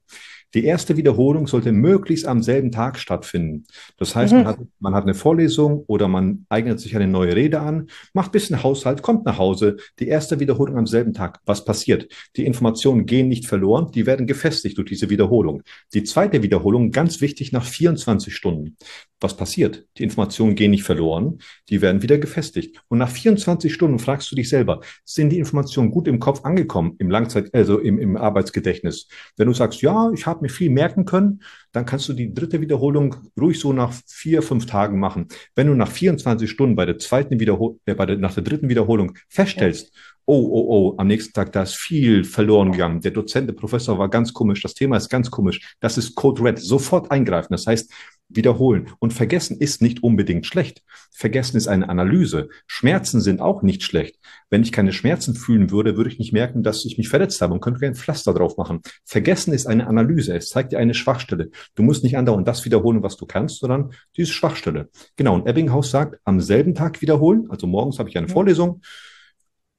[0.54, 3.66] Die erste Wiederholung sollte möglichst am selben Tag stattfinden.
[3.98, 4.39] Das heißt, mhm.
[4.39, 8.32] man, hat, man hat eine Vorlesung oder man eignet sich eine neue Rede an, macht
[8.32, 9.78] bisschen Haushalt, kommt nach Hause.
[10.00, 11.39] Die erste Wiederholung am selben Tag.
[11.46, 12.08] Was passiert?
[12.36, 15.63] Die Informationen gehen nicht verloren, die werden gefestigt durch diese Wiederholung.
[15.94, 18.78] Die zweite Wiederholung, ganz wichtig, nach 24 Stunden.
[19.24, 19.88] Was passiert?
[19.98, 21.39] Die Informationen gehen nicht verloren,
[21.70, 22.84] die werden wieder gefestigt.
[22.89, 26.96] Und nach 24 Stunden fragst du dich selber, sind die Informationen gut im Kopf angekommen,
[27.00, 29.08] im Langzeit, also im, im Arbeitsgedächtnis?
[29.38, 32.62] Wenn du sagst, ja, ich habe mir viel merken können, dann kannst du die dritte
[32.62, 35.28] Wiederholung ruhig so nach vier, fünf Tagen machen.
[35.56, 38.70] Wenn du nach 24 Stunden bei der zweiten Wiederholung, äh, bei der, nach der dritten
[38.70, 40.02] Wiederholung feststellst, ja.
[40.26, 43.02] oh, oh, oh, am nächsten Tag, da ist viel verloren gegangen.
[43.02, 45.76] Der Dozent, der Professor war ganz komisch, das Thema ist ganz komisch.
[45.80, 46.60] Das ist Code Red.
[46.60, 47.50] Sofort eingreifen.
[47.52, 47.92] Das heißt,
[48.30, 48.90] wiederholen.
[49.00, 50.84] Und vergessen ist nicht unbedingt schlecht.
[51.12, 52.50] Vergessen ist eine Analyse.
[52.68, 54.18] Schmerzen sind auch nicht schlecht.
[54.50, 57.54] Wenn ich keine Schmerzen fühlen würde, würde ich nicht merken, dass ich mich verletzt habe
[57.54, 58.82] und könnte kein Pflaster drauf machen.
[59.06, 60.36] Vergessen ist eine Analyse.
[60.36, 61.50] Es zeigt dir eine Schwachstelle.
[61.76, 64.90] Du musst nicht andauernd das wiederholen, was du kannst, sondern diese Schwachstelle.
[65.16, 65.36] Genau.
[65.36, 67.48] Und Ebbinghaus sagt, am selben Tag wiederholen.
[67.50, 68.82] Also morgens habe ich eine Vorlesung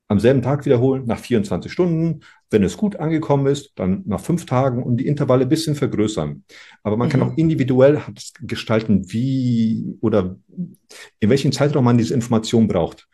[0.09, 2.21] am selben Tag wiederholen, nach 24 Stunden.
[2.51, 6.45] Wenn es gut angekommen ist, dann nach fünf Tagen und die Intervalle ein bisschen vergrößern.
[6.83, 7.13] Aber man mhm.
[7.13, 8.01] kann auch individuell
[8.41, 10.37] gestalten, wie oder
[11.21, 13.09] in welchem Zeitraum man diese Information braucht.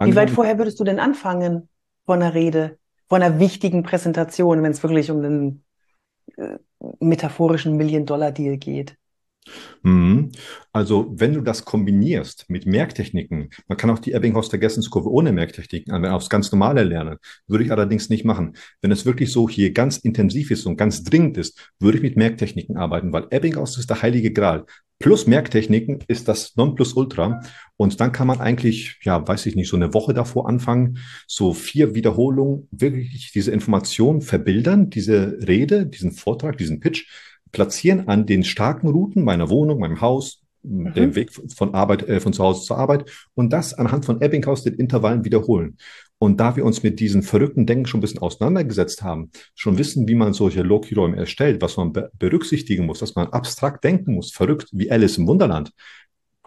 [0.00, 1.68] Wie weit vorher würdest du denn anfangen
[2.06, 2.78] von einer Rede,
[3.08, 5.64] von einer wichtigen Präsentation, wenn es wirklich um den
[6.36, 6.58] äh,
[6.98, 8.96] metaphorischen Million-Dollar-Deal geht?
[9.82, 10.30] Mhm.
[10.72, 16.30] Also, wenn du das kombinierst mit Merktechniken, man kann auch die Ebbinghaus-Vergessenskurve ohne Merktechniken aufs
[16.30, 18.56] ganz normale lernen, würde ich allerdings nicht machen.
[18.80, 22.16] Wenn es wirklich so hier ganz intensiv ist und ganz dringend ist, würde ich mit
[22.16, 24.64] Merktechniken arbeiten, weil Ebbinghaus ist der heilige Gral.
[25.02, 27.40] Plus Merktechniken ist das Nonplusultra.
[27.76, 31.52] Und dann kann man eigentlich, ja, weiß ich nicht, so eine Woche davor anfangen, so
[31.52, 37.08] vier Wiederholungen, wirklich diese Information verbildern, diese Rede, diesen Vortrag, diesen Pitch,
[37.52, 40.94] platzieren an den starken Routen meiner Wohnung, meinem Haus, mhm.
[40.94, 44.64] dem Weg von Arbeit, äh, von zu Hause zur Arbeit und das anhand von Ebbinghaus
[44.64, 45.76] den Intervallen wiederholen.
[46.18, 50.06] Und da wir uns mit diesen verrückten Denken schon ein bisschen auseinandergesetzt haben, schon wissen,
[50.06, 54.30] wie man solche Loki-Räume erstellt, was man be berücksichtigen muss, dass man abstrakt denken muss,
[54.30, 55.72] verrückt wie Alice im Wunderland,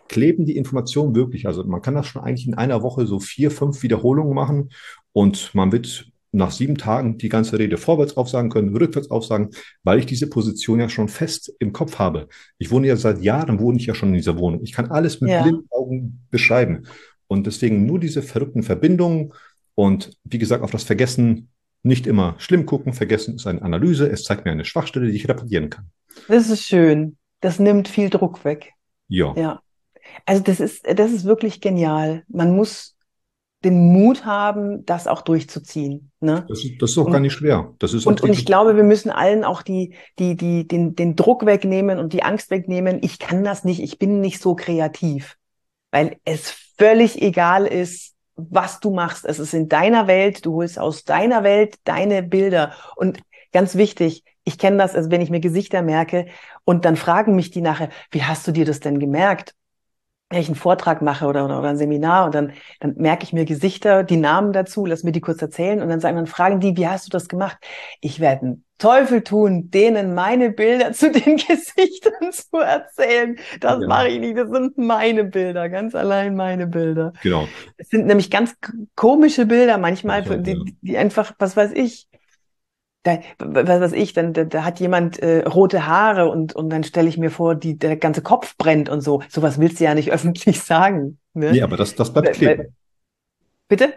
[0.07, 1.45] kleben die Informationen wirklich.
[1.45, 4.69] Also man kann das schon eigentlich in einer Woche so vier, fünf Wiederholungen machen
[5.11, 9.49] und man wird nach sieben Tagen die ganze Rede vorwärts aufsagen können, rückwärts aufsagen,
[9.83, 12.27] weil ich diese Position ja schon fest im Kopf habe.
[12.57, 14.61] Ich wohne ja seit Jahren, wohne ich ja schon in dieser Wohnung.
[14.63, 15.43] Ich kann alles mit ja.
[15.43, 16.87] blinden Augen beschreiben.
[17.27, 19.33] Und deswegen nur diese verrückten Verbindungen
[19.73, 21.49] und wie gesagt, auf das Vergessen
[21.83, 22.93] nicht immer schlimm gucken.
[22.93, 24.09] Vergessen ist eine Analyse.
[24.09, 25.89] Es zeigt mir eine Schwachstelle, die ich reparieren kann.
[26.27, 27.17] Das ist schön.
[27.41, 28.73] Das nimmt viel Druck weg.
[29.07, 29.33] Ja.
[29.35, 29.61] Ja.
[30.25, 32.23] Also das ist, das ist wirklich genial.
[32.27, 32.94] Man muss
[33.65, 36.11] den Mut haben, das auch durchzuziehen.
[36.21, 36.45] Ne?
[36.47, 37.73] Das, das ist auch und, gar nicht schwer.
[37.79, 41.15] Das ist und, und ich glaube, wir müssen allen auch die, die, die, den, den
[41.15, 42.99] Druck wegnehmen und die Angst wegnehmen.
[43.01, 45.37] Ich kann das nicht, ich bin nicht so kreativ.
[45.91, 49.25] Weil es völlig egal ist, was du machst.
[49.25, 52.73] Es ist in deiner Welt, du holst aus deiner Welt deine Bilder.
[52.95, 53.19] Und
[53.51, 56.27] ganz wichtig, ich kenne das, also wenn ich mir Gesichter merke
[56.63, 59.55] und dann fragen mich die nachher, wie hast du dir das denn gemerkt?
[60.35, 63.31] Wenn ich einen Vortrag mache oder, oder, oder ein Seminar und dann, dann merke ich
[63.31, 66.59] mir Gesichter, die Namen dazu, lass mir die kurz erzählen und dann sagen dann fragen
[66.59, 67.57] die, wie hast du das gemacht?
[68.01, 73.37] Ich werde einen Teufel tun, denen meine Bilder zu den Gesichtern zu erzählen.
[73.61, 73.87] Das ja.
[73.87, 74.37] mache ich nicht.
[74.37, 77.13] Das sind meine Bilder, ganz allein meine Bilder.
[77.23, 77.47] Genau.
[77.77, 78.55] Es sind nämlich ganz
[78.97, 82.09] komische Bilder manchmal, die, die einfach, was weiß ich,
[83.05, 86.83] da, was weiß ich, dann da, da hat jemand äh, rote Haare und, und dann
[86.83, 89.21] stelle ich mir vor, die, der ganze Kopf brennt und so.
[89.29, 91.19] Sowas willst du ja nicht öffentlich sagen.
[91.33, 91.51] Ne?
[91.51, 92.75] Nee, aber das, das bleibt kleben.
[93.67, 93.93] Bitte?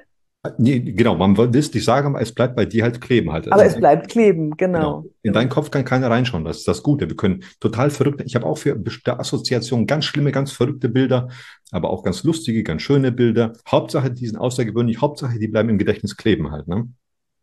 [0.57, 3.51] Nee, genau, man will es nicht sagen, aber es bleibt bei dir halt kleben halt.
[3.51, 5.03] Aber also, es bleibt kleben, genau.
[5.03, 5.05] genau.
[5.23, 7.09] In deinen Kopf kann keiner reinschauen, das ist das Gute.
[7.09, 11.29] Wir können total verrückte, ich habe auch für bestimmte Assoziationen ganz schlimme, ganz verrückte Bilder,
[11.73, 13.55] aber auch ganz lustige, ganz schöne Bilder.
[13.69, 16.89] Hauptsache, die sind außergewöhnlich, Hauptsache, die bleiben im Gedächtnis kleben halt, ne?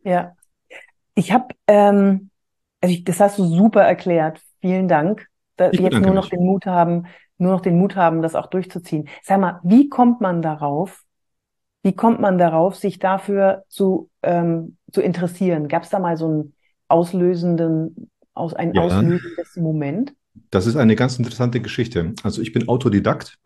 [0.03, 0.33] Ja,
[1.15, 2.29] ich habe, ähm,
[2.81, 4.41] also ich, das hast du super erklärt.
[4.61, 5.27] Vielen Dank.
[5.57, 6.31] Da, jetzt nur noch mich.
[6.31, 9.07] den Mut haben, nur noch den Mut haben, das auch durchzuziehen.
[9.23, 11.03] Sag mal, wie kommt man darauf?
[11.81, 15.67] Wie kommt man darauf, sich dafür zu, ähm, zu interessieren?
[15.67, 16.53] Gab es da mal so einen
[16.87, 18.81] auslösenden, aus, ein ja.
[18.81, 20.13] auslösendes Moment?
[20.51, 22.13] Das ist eine ganz interessante Geschichte.
[22.23, 23.37] Also ich bin Autodidakt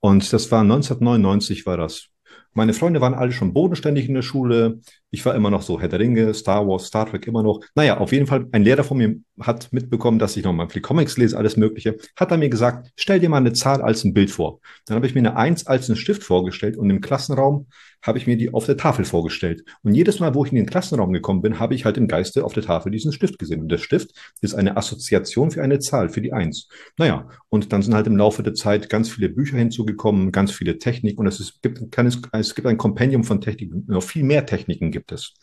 [0.00, 2.08] und das war 1999 war das.
[2.56, 4.80] Meine Freunde waren alle schon bodenständig in der Schule.
[5.10, 7.60] Ich war immer noch so Herr der Ringe, Star Wars, Star Trek immer noch.
[7.74, 10.80] Naja, auf jeden Fall, ein Lehrer von mir hat mitbekommen, dass ich noch mal viel
[10.80, 11.96] Comics lese, alles Mögliche.
[12.14, 14.60] Hat er mir gesagt, stell dir mal eine Zahl als ein Bild vor.
[14.86, 17.66] Dann habe ich mir eine Eins als einen Stift vorgestellt und im Klassenraum
[18.04, 19.64] habe ich mir die auf der Tafel vorgestellt.
[19.82, 22.44] Und jedes Mal, wo ich in den Klassenraum gekommen bin, habe ich halt im Geiste
[22.44, 23.62] auf der Tafel diesen Stift gesehen.
[23.62, 24.10] Und der Stift
[24.42, 26.68] ist eine Assoziation für eine Zahl, für die Eins.
[26.98, 30.78] Naja, und dann sind halt im Laufe der Zeit ganz viele Bücher hinzugekommen, ganz viele
[30.78, 31.18] Technik.
[31.18, 33.84] Und es, ist, gibt, es, es gibt ein Kompendium von Techniken.
[33.86, 35.34] Noch viel mehr Techniken gibt es.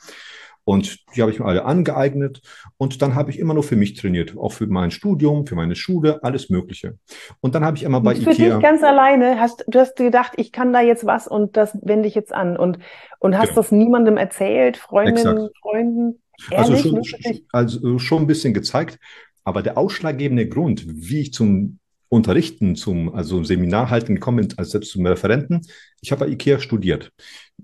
[0.63, 2.41] Und die habe ich mir alle angeeignet.
[2.77, 4.37] Und dann habe ich immer nur für mich trainiert.
[4.37, 6.97] Auch für mein Studium, für meine Schule, alles Mögliche.
[7.39, 8.33] Und dann habe ich immer bei für Ikea.
[8.33, 11.77] Für dich ganz alleine hast, du hast gedacht, ich kann da jetzt was und das
[11.81, 12.57] wende ich jetzt an.
[12.57, 12.79] Und,
[13.19, 13.61] und hast genau.
[13.61, 15.49] das niemandem erzählt, Freundinnen.
[15.61, 16.21] Freunden?
[16.51, 16.93] Also Ehrlich?
[16.93, 18.99] Also schon, also schon ein bisschen gezeigt.
[19.43, 24.71] Aber der ausschlaggebende Grund, wie ich zum Unterrichten, zum also Seminar halten gekommen bin, als
[24.71, 25.61] selbst zum Referenten,
[26.01, 27.11] ich habe bei IKEA studiert.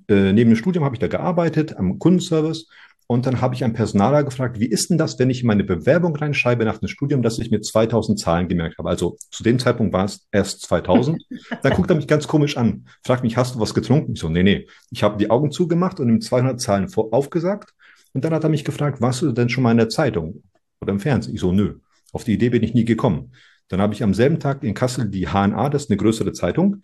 [0.07, 2.69] Äh, neben dem Studium habe ich da gearbeitet am Kundenservice
[3.09, 5.63] und dann habe ich einen Personaler gefragt, wie ist denn das, wenn ich in meine
[5.63, 8.89] Bewerbung reinschreibe nach dem Studium, dass ich mir 2000 Zahlen gemerkt habe?
[8.89, 11.23] Also zu dem Zeitpunkt war es erst 2000.
[11.63, 14.13] dann guckt er mich ganz komisch an, fragt mich, hast du was getrunken?
[14.13, 14.67] Ich so, nee, nee.
[14.91, 17.73] Ich habe die Augen zugemacht und ihm 200 Zahlen vor aufgesagt.
[18.13, 20.43] Und dann hat er mich gefragt, warst du denn schon mal in der Zeitung
[20.81, 21.33] oder im Fernsehen?
[21.33, 21.75] Ich so, nö.
[22.11, 23.31] Auf die Idee bin ich nie gekommen.
[23.69, 26.83] Dann habe ich am selben Tag in Kassel die HNA, das ist eine größere Zeitung,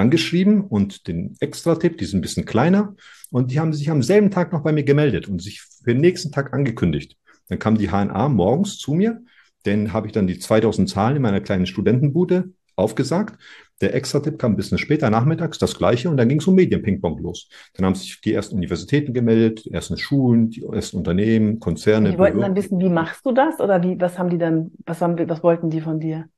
[0.00, 2.96] angeschrieben und den Extra-Tipp, die sind ein bisschen kleiner.
[3.30, 6.00] Und die haben sich am selben Tag noch bei mir gemeldet und sich für den
[6.00, 7.16] nächsten Tag angekündigt.
[7.48, 9.22] Dann kam die HNA morgens zu mir,
[9.64, 13.38] dann habe ich dann die 2000 Zahlen in meiner kleinen Studentenbude aufgesagt.
[13.80, 17.18] Der Extra-Tipp kam ein bisschen später nachmittags, das gleiche, und dann ging es um Medien-Ping-Pong
[17.18, 17.48] los.
[17.74, 22.10] Dann haben sich die ersten Universitäten gemeldet, die ersten Schulen, die ersten Unternehmen, Konzerne.
[22.10, 23.58] Die wollten dann wissen, wie machst du das?
[23.60, 26.28] Oder wie, was haben die dann, was haben, was wollten die von dir?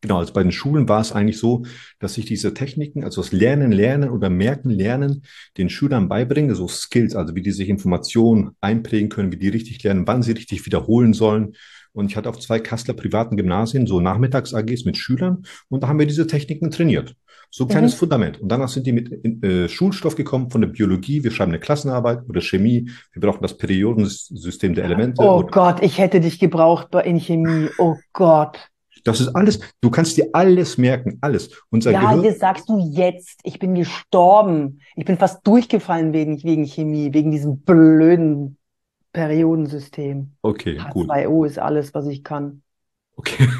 [0.00, 1.64] Genau, also bei den Schulen war es eigentlich so,
[1.98, 5.22] dass ich diese Techniken, also das Lernen, Lernen oder Merken, Lernen,
[5.58, 9.82] den Schülern beibringe, so Skills, also wie die sich Informationen einprägen können, wie die richtig
[9.82, 11.54] lernen, wann sie richtig wiederholen sollen.
[11.92, 15.98] Und ich hatte auf zwei Kasseler privaten Gymnasien so Nachmittags-AGs mit Schülern und da haben
[15.98, 17.16] wir diese Techniken trainiert.
[17.52, 17.98] So ein kleines mhm.
[17.98, 18.40] Fundament.
[18.40, 21.24] Und danach sind die mit äh, Schulstoff gekommen von der Biologie.
[21.24, 22.88] Wir schreiben eine Klassenarbeit oder Chemie.
[23.12, 25.20] Wir brauchen das Periodensystem der Elemente.
[25.20, 27.68] Oh Gott, ich hätte dich gebraucht in Chemie.
[27.78, 28.69] Oh Gott.
[29.04, 31.50] Das ist alles, du kannst dir alles merken, alles.
[31.70, 34.80] Unser ja, Gehirn, jetzt sagst du jetzt, ich bin gestorben.
[34.96, 38.56] Ich bin fast durchgefallen wegen, wegen Chemie, wegen diesem blöden
[39.12, 40.32] Periodensystem.
[40.42, 41.10] Okay, H2O gut.
[41.10, 42.62] H2O ist alles, was ich kann.
[43.16, 43.48] Okay.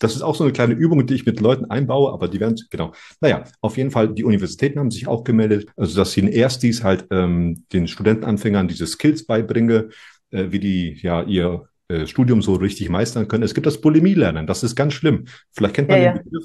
[0.00, 2.56] Das ist auch so eine kleine Übung, die ich mit Leuten einbaue, aber die werden,
[2.70, 2.92] genau.
[3.20, 6.84] Naja, auf jeden Fall, die Universitäten haben sich auch gemeldet, also dass sie in Erstis
[6.84, 9.88] halt ähm, den Studentenanfängern diese Skills beibringe,
[10.30, 13.42] äh, wie die ja ihr äh, Studium so richtig meistern können.
[13.42, 15.24] Es gibt das Bulimie-Lernen, das ist ganz schlimm.
[15.52, 16.44] Vielleicht kennt man ja, den Begriff.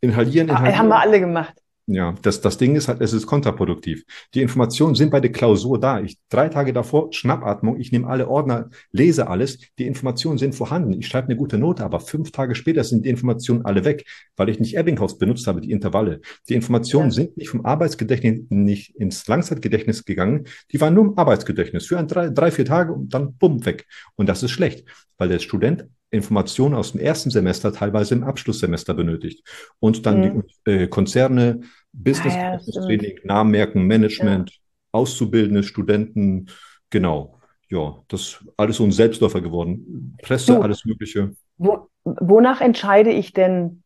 [0.00, 0.74] Inhalieren, inhalieren.
[0.74, 1.54] Ah, haben wir alle gemacht.
[1.92, 4.04] Ja, das, das Ding ist halt, es ist kontraproduktiv.
[4.34, 6.00] Die Informationen sind bei der Klausur da.
[6.00, 9.58] Ich drei Tage davor, Schnappatmung, ich nehme alle Ordner, lese alles.
[9.76, 10.92] Die Informationen sind vorhanden.
[10.92, 14.48] Ich schreibe eine gute Note, aber fünf Tage später sind die Informationen alle weg, weil
[14.50, 16.20] ich nicht Ebbinghaus benutzt habe, die Intervalle.
[16.48, 17.14] Die Informationen ja.
[17.14, 20.44] sind nicht vom Arbeitsgedächtnis nicht ins Langzeitgedächtnis gegangen.
[20.70, 23.88] Die waren nur im Arbeitsgedächtnis für ein drei, drei, vier Tage und dann bumm weg.
[24.14, 24.84] Und das ist schlecht,
[25.18, 29.46] weil der Student Informationen aus dem ersten Semester teilweise im Abschlusssemester benötigt.
[29.78, 30.42] Und dann mhm.
[30.66, 31.60] die äh, Konzerne,
[31.92, 34.56] Business ah, ja, Training, Namen merken, Management, ja.
[34.92, 36.46] Auszubildende, Studenten,
[36.90, 37.38] genau.
[37.68, 40.16] Ja, das alles so ein Selbstläufer geworden.
[40.20, 41.32] Presse, du, alles Mögliche.
[41.56, 43.84] Wo, wonach entscheide ich denn,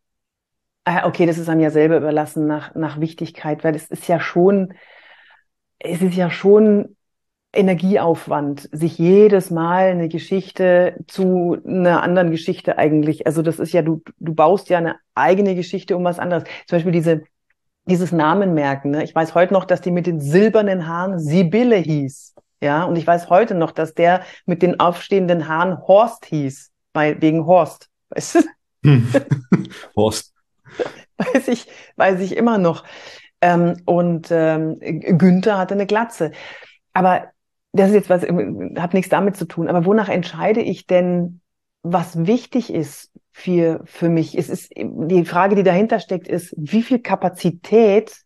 [0.85, 4.21] ah, okay, das ist einem ja selber überlassen nach, nach Wichtigkeit, weil es ist ja
[4.21, 4.73] schon,
[5.79, 6.97] es ist ja schon
[7.57, 13.27] Energieaufwand, sich jedes Mal eine Geschichte zu einer anderen Geschichte eigentlich.
[13.27, 16.45] Also das ist ja, du, du baust ja eine eigene Geschichte um was anderes.
[16.67, 17.23] Zum Beispiel diese,
[17.87, 18.91] dieses Namenmerken.
[18.93, 19.05] Ne?
[19.05, 22.35] Ich weiß heute noch, dass die mit den silbernen Haaren Sibylle hieß.
[22.61, 27.21] Ja, und ich weiß heute noch, dass der mit den aufstehenden Haaren Horst hieß, weil,
[27.21, 27.91] wegen Horst.
[28.09, 28.41] Weißt du?
[28.85, 29.09] Hm.
[29.97, 30.33] Horst.
[31.19, 32.85] Weiß ich, weiß ich immer noch.
[33.41, 36.33] Ähm, und ähm, Günther hatte eine Glatze.
[36.95, 37.34] Aber
[37.75, 41.41] das ist jetzt was, hat nichts damit zu tun, aber wonach entscheide ich denn,
[41.83, 44.39] was wichtig ist für, für mich?
[44.39, 48.17] Es ist, die Frage, die dahinter steckt, ist, wie viel Kapazität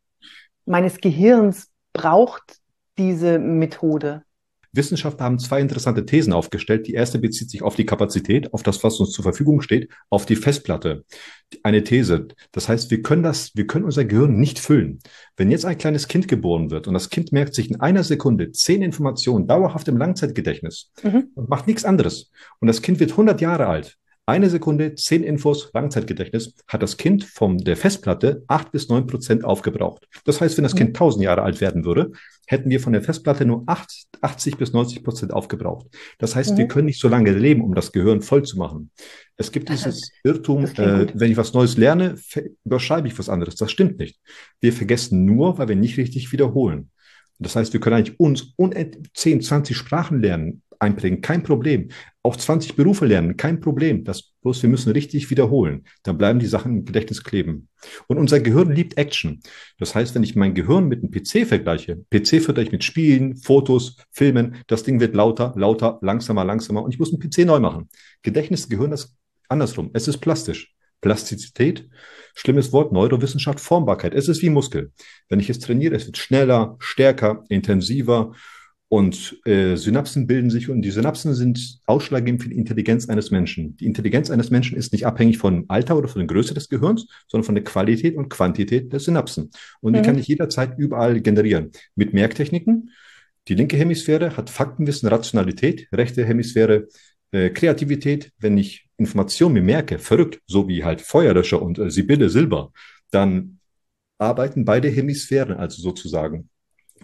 [0.66, 2.58] meines Gehirns braucht
[2.98, 4.22] diese Methode?
[4.72, 6.86] Wissenschaftler haben zwei interessante Thesen aufgestellt.
[6.86, 10.26] Die erste bezieht sich auf die Kapazität, auf das, was uns zur Verfügung steht, auf
[10.26, 11.04] die Festplatte.
[11.62, 12.28] Eine These.
[12.52, 14.98] Das heißt, wir können das, wir können unser Gehirn nicht füllen.
[15.36, 18.52] Wenn jetzt ein kleines Kind geboren wird und das Kind merkt sich in einer Sekunde
[18.52, 21.28] zehn Informationen dauerhaft im Langzeitgedächtnis mhm.
[21.34, 23.96] und macht nichts anderes und das Kind wird 100 Jahre alt,
[24.28, 29.42] Eine Sekunde, zehn Infos, Langzeitgedächtnis, hat das Kind von der Festplatte acht bis neun Prozent
[29.42, 30.06] aufgebraucht.
[30.26, 31.24] Das heißt, wenn das Kind 1000 mhm.
[31.24, 32.12] Jahre alt werden würde,
[32.46, 35.86] hätten wir von der Festplatte nur 80 bis 90 Prozent aufgebraucht.
[36.18, 36.58] Das heißt, mhm.
[36.58, 38.90] wir können nicht so lange leben, um das Gehirn voll zu machen.
[39.38, 42.16] Es gibt dieses Irrtum, äh, wenn ich was Neues lerne,
[42.66, 43.54] überschreibe ich was anderes.
[43.54, 44.20] Das stimmt nicht.
[44.60, 46.90] Wir vergessen nur, weil wir nicht richtig wiederholen.
[47.38, 48.54] Das heißt, wir können eigentlich uns
[49.14, 51.88] 10, 20 Sprachen lernen, einprägen, kein Problem.
[52.22, 54.04] Auch 20 Berufe lernen, kein Problem.
[54.04, 55.84] Das bloß wir müssen richtig wiederholen.
[56.02, 57.68] Dann bleiben die Sachen im Gedächtnis kleben.
[58.06, 59.40] Und unser Gehirn liebt Action.
[59.78, 63.36] Das heißt, wenn ich mein Gehirn mit einem PC vergleiche, PC fütter ich mit Spielen,
[63.36, 67.60] Fotos, Filmen, das Ding wird lauter, lauter, langsamer, langsamer und ich muss einen PC neu
[67.60, 67.88] machen.
[68.22, 69.16] Gedächtnis, Gehirn ist
[69.48, 69.90] andersrum.
[69.92, 70.74] Es ist plastisch.
[71.00, 71.88] Plastizität,
[72.34, 74.14] schlimmes Wort, Neurowissenschaft, Formbarkeit.
[74.14, 74.92] Es ist wie Muskel.
[75.28, 78.32] Wenn ich es trainiere, es wird schneller, stärker, intensiver
[78.90, 83.76] und äh, Synapsen bilden sich und die Synapsen sind ausschlaggebend für die Intelligenz eines Menschen.
[83.76, 87.06] Die Intelligenz eines Menschen ist nicht abhängig von Alter oder von der Größe des Gehirns,
[87.28, 89.50] sondern von der Qualität und Quantität der Synapsen.
[89.80, 90.04] Und die mhm.
[90.04, 91.70] kann ich jederzeit überall generieren.
[91.96, 92.90] Mit Merktechniken.
[93.48, 96.88] Die linke Hemisphäre hat Faktenwissen, Rationalität, rechte Hemisphäre
[97.30, 98.32] äh, Kreativität.
[98.38, 102.72] Wenn ich Informationen mir merke, verrückt, so wie halt Feuerlöscher und äh, Sibylle Silber,
[103.10, 103.58] dann
[104.16, 106.48] arbeiten beide Hemisphären also sozusagen.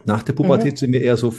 [0.07, 0.77] Nach der Pubertät mhm.
[0.77, 1.35] sind wir eher so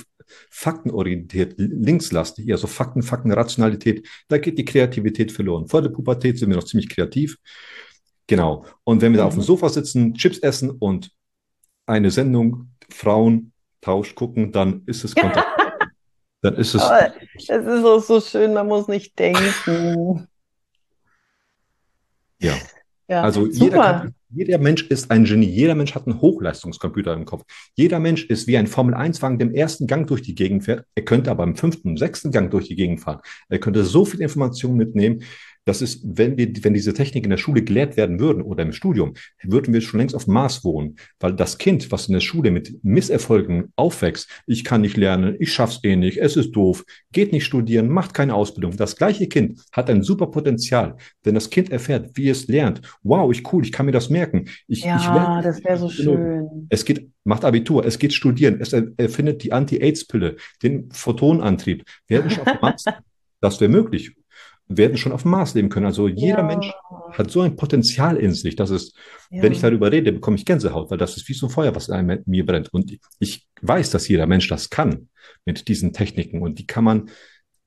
[0.50, 4.08] faktenorientiert, linkslastig, eher so Fakten, Fakten, Rationalität.
[4.28, 5.68] Da geht die Kreativität verloren.
[5.68, 7.38] Vor der Pubertät sind wir noch ziemlich kreativ.
[8.28, 8.66] Genau.
[8.84, 9.46] Und wenn wir da auf dem mhm.
[9.46, 11.12] Sofa sitzen, Chips essen und
[11.86, 15.48] eine Sendung Frauentausch gucken, dann ist es Kontakt.
[16.42, 16.82] dann ist es.
[16.82, 20.28] Aber es ist auch so schön, man muss nicht denken.
[22.40, 22.56] Ja.
[23.08, 25.48] Ja also jeder kann, jeder Mensch ist ein Genie.
[25.48, 27.44] Jeder Mensch hat einen Hochleistungscomputer im Kopf.
[27.74, 30.86] Jeder Mensch ist wie ein Formel-1-Wagen, der im ersten Gang durch die Gegend fährt.
[30.94, 33.22] Er könnte aber im fünften, sechsten Gang durch die Gegend fahren.
[33.48, 35.24] Er könnte so viel Information mitnehmen,
[35.66, 38.72] das ist, wenn wir, wenn diese Technik in der Schule gelehrt werden würden oder im
[38.72, 40.96] Studium, würden wir schon längst auf Mars wohnen.
[41.20, 45.52] Weil das Kind, was in der Schule mit Misserfolgen aufwächst, ich kann nicht lernen, ich
[45.52, 48.78] schaff's eh nicht, es ist doof, geht nicht studieren, macht keine Ausbildung.
[48.78, 50.98] Das gleiche Kind hat ein super Potenzial.
[51.24, 54.46] Wenn das Kind erfährt, wie es lernt, wow, ich cool, ich kann mir das merken.
[54.68, 56.68] Ich, ja, ich lerne, das wäre so schön.
[56.70, 61.84] Es geht, macht Abitur, es geht studieren, es erfindet die Anti-AIDS-Pille, den Photonantrieb.
[62.08, 62.86] Hätten schon auf Mars,
[63.42, 64.16] das wäre möglich
[64.68, 65.86] werden schon auf dem Mars leben können.
[65.86, 66.44] Also jeder ja.
[66.44, 66.72] Mensch
[67.12, 68.94] hat so ein Potenzial in sich, dass es,
[69.30, 69.44] ja.
[69.44, 71.88] wenn ich darüber rede, bekomme ich Gänsehaut, weil das ist wie so ein Feuer, was
[71.90, 72.74] in mir brennt.
[72.74, 75.10] Und ich weiß, dass jeder Mensch das kann
[75.46, 77.10] mit diesen Techniken und die kann man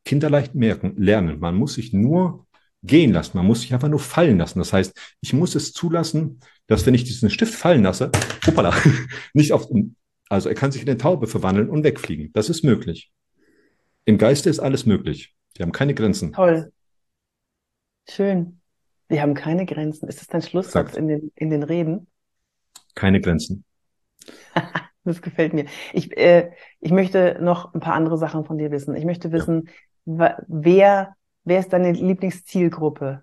[0.04, 1.38] kinderleicht merken, lernen.
[1.38, 2.46] Man muss sich nur
[2.82, 3.36] gehen lassen.
[3.36, 4.58] Man muss sich einfach nur fallen lassen.
[4.58, 8.10] Das heißt, ich muss es zulassen, dass wenn ich diesen Stift fallen lasse,
[8.46, 8.74] hoppala,
[9.34, 9.68] nicht auf,
[10.28, 12.30] also er kann sich in eine Taube verwandeln und wegfliegen.
[12.32, 13.10] Das ist möglich.
[14.04, 15.34] Im Geiste ist alles möglich.
[15.56, 16.32] Wir haben keine Grenzen.
[16.32, 16.72] Toll.
[18.08, 18.60] Schön.
[19.08, 20.08] Wir haben keine Grenzen.
[20.08, 22.06] Ist das dein Schlusssatz in den, in den Reden?
[22.94, 23.64] Keine Grenzen.
[25.04, 25.66] das gefällt mir.
[25.92, 28.94] Ich, äh, ich möchte noch ein paar andere Sachen von dir wissen.
[28.94, 29.68] Ich möchte wissen,
[30.04, 30.36] ja.
[30.46, 33.22] wer, wer ist deine Lieblingszielgruppe?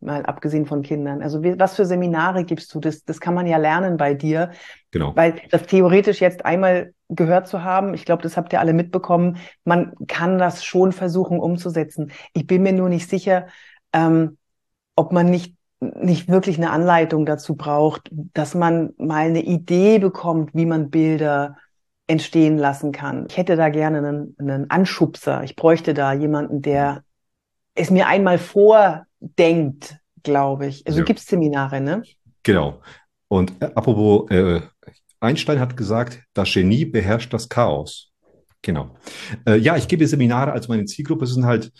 [0.00, 1.22] Mal abgesehen von Kindern.
[1.22, 2.80] Also wie, was für Seminare gibst du?
[2.80, 4.50] Das, das kann man ja lernen bei dir.
[4.90, 5.14] Genau.
[5.14, 9.36] Weil das theoretisch jetzt einmal gehört zu haben, ich glaube, das habt ihr alle mitbekommen,
[9.64, 12.10] man kann das schon versuchen umzusetzen.
[12.32, 13.46] Ich bin mir nur nicht sicher,
[13.92, 14.38] ähm,
[14.96, 20.54] ob man nicht nicht wirklich eine Anleitung dazu braucht, dass man mal eine Idee bekommt,
[20.54, 21.56] wie man Bilder
[22.06, 23.26] entstehen lassen kann.
[23.28, 25.42] Ich hätte da gerne einen, einen Anschubser.
[25.42, 27.04] Ich bräuchte da jemanden, der
[27.74, 30.86] es mir einmal vordenkt, glaube ich.
[30.86, 31.04] Also ja.
[31.04, 32.02] gibt es Seminare, ne?
[32.42, 32.80] Genau.
[33.28, 34.60] Und äh, apropos, äh,
[35.20, 38.12] Einstein hat gesagt, das Genie beherrscht das Chaos.
[38.60, 38.94] Genau.
[39.46, 41.24] Äh, ja, ich gebe Seminare als meine Zielgruppe.
[41.24, 41.72] Es sind halt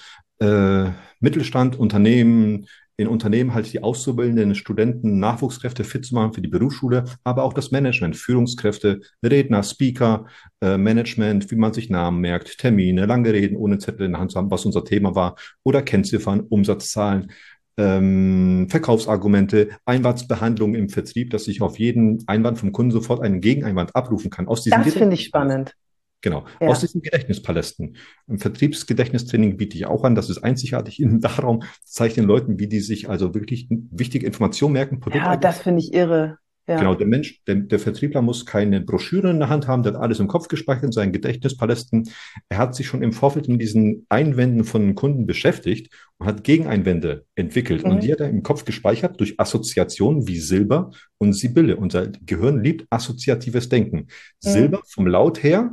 [0.42, 6.48] äh, Mittelstand, Unternehmen, in Unternehmen halt die auszubildenden Studenten, Nachwuchskräfte fit zu machen für die
[6.48, 10.26] Berufsschule, aber auch das Management, Führungskräfte, Redner, Speaker,
[10.60, 14.32] äh, Management, wie man sich Namen merkt, Termine, lange Reden ohne Zettel in der Hand
[14.32, 17.32] zu haben, was unser Thema war, oder Kennziffern, Umsatzzahlen,
[17.78, 23.96] ähm, Verkaufsargumente, Einwandsbehandlung im Vertrieb, dass ich auf jeden Einwand vom Kunden sofort einen Gegeneinwand
[23.96, 24.48] abrufen kann.
[24.48, 25.74] Aus diesem das finde ich spannend.
[26.22, 26.68] Genau, ja.
[26.68, 27.96] aus diesen Gedächtnispalästen.
[28.28, 30.14] Ein Vertriebsgedächtnistraining biete ich auch an.
[30.14, 31.64] Das ist einzigartig im Dachraum.
[31.84, 35.00] Zeige den Leuten, wie die sich also wirklich wichtige Informationen merken.
[35.00, 36.38] Produkte ja, das finde ich irre.
[36.68, 36.76] Ja.
[36.78, 40.00] Genau, der Mensch, der, der Vertriebler muss keine Broschüre in der Hand haben, der hat
[40.00, 42.08] alles im Kopf gespeichert in seinen Gedächtnispalästen.
[42.48, 47.24] Er hat sich schon im Vorfeld mit diesen Einwänden von Kunden beschäftigt und hat Gegeneinwände
[47.34, 47.84] entwickelt.
[47.84, 47.90] Mhm.
[47.90, 51.76] Und die hat er im Kopf gespeichert durch Assoziationen wie Silber und Sibylle.
[51.76, 53.96] Unser Gehirn liebt assoziatives Denken.
[53.96, 54.06] Mhm.
[54.38, 55.72] Silber vom Laut her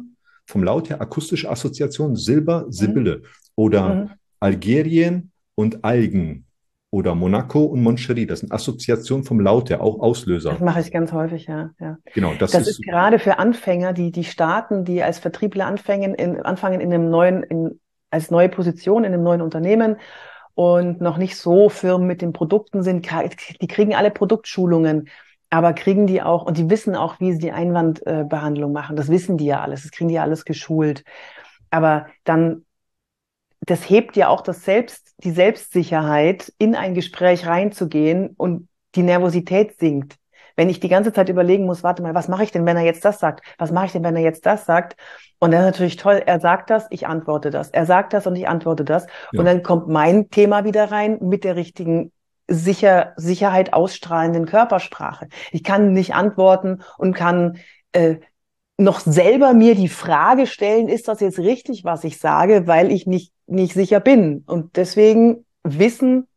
[0.50, 3.24] vom Laut her akustische Assoziation Silber, Sibylle mhm.
[3.56, 4.10] oder mhm.
[4.40, 6.46] Algerien und Algen
[6.92, 8.26] oder Monaco und Moncherie.
[8.26, 10.52] Das sind Assoziationen vom Laut her, auch Auslöser.
[10.52, 11.70] Das mache ich ganz häufig, ja.
[11.80, 11.98] ja.
[12.16, 16.16] Genau, das, das ist, ist gerade für Anfänger, die die starten, die als Vertriebler anfangen
[16.16, 17.80] in, anfangen in einem neuen, in,
[18.10, 19.98] als neue Position in einem neuen Unternehmen
[20.56, 23.08] und noch nicht so firm mit den Produkten sind.
[23.62, 25.10] Die kriegen alle Produktschulungen,
[25.50, 28.96] aber kriegen die auch und die wissen auch, wie sie die Einwandbehandlung machen.
[28.96, 29.84] Das wissen die ja alles.
[29.84, 31.04] Das kriegen die ja alles geschult.
[31.72, 32.66] Aber dann
[33.62, 39.78] das hebt ja auch das Selbst, die Selbstsicherheit, in ein Gespräch reinzugehen und die Nervosität
[39.80, 40.16] sinkt.
[40.56, 42.84] Wenn ich die ganze Zeit überlegen muss, warte mal, was mache ich denn, wenn er
[42.84, 43.46] jetzt das sagt?
[43.58, 44.98] Was mache ich denn, wenn er jetzt das sagt?
[45.40, 46.22] Und das ist natürlich toll.
[46.26, 47.70] Er sagt das, ich antworte das.
[47.70, 49.06] Er sagt das und ich antworte das.
[49.32, 49.40] Ja.
[49.40, 52.12] Und dann kommt mein Thema wieder rein mit der richtigen
[52.50, 55.30] sicher, Sicherheit ausstrahlenden Körpersprache.
[55.52, 57.58] Ich kann nicht antworten und kann
[57.92, 58.18] äh,
[58.78, 63.06] noch selber mir die Frage stellen, ist das jetzt richtig, was ich sage, weil ich
[63.06, 64.44] nicht, nicht sicher bin.
[64.48, 66.28] Und deswegen Wissen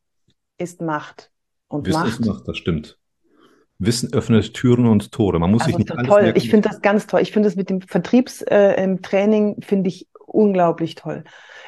[0.59, 1.31] ist Macht.
[1.69, 2.99] Und Wissen Macht, ist Macht, das stimmt.
[3.79, 5.39] Wissen öffnet Türen und Tore.
[5.39, 6.23] Man muss also sich nicht alles toll.
[6.23, 6.39] Merken.
[6.39, 7.21] Ich finde das ganz toll.
[7.21, 11.25] Ich finde das mit dem Vertriebstraining äh, finde ich unglaublich toll.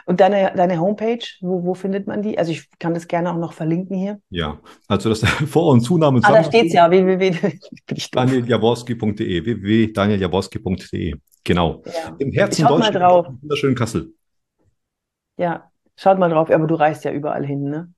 [0.06, 2.38] Und deine, deine Homepage, wo, wo findet man die?
[2.38, 4.20] Also ich kann das gerne auch noch verlinken hier.
[4.30, 4.58] Ja,
[4.88, 6.20] also das Vor- und Zunahme.
[6.22, 11.14] Ah, da steht es ja, www.danieljaworski.de, www.danieljaworski.de.
[11.44, 11.82] Genau.
[11.86, 12.14] Ja.
[12.18, 13.26] Im Herzen Schaut Deutschland, mal drauf.
[13.40, 14.12] wunderschönen Kassel.
[15.36, 17.92] Ja, schaut mal drauf, aber du reist ja überall hin, ne?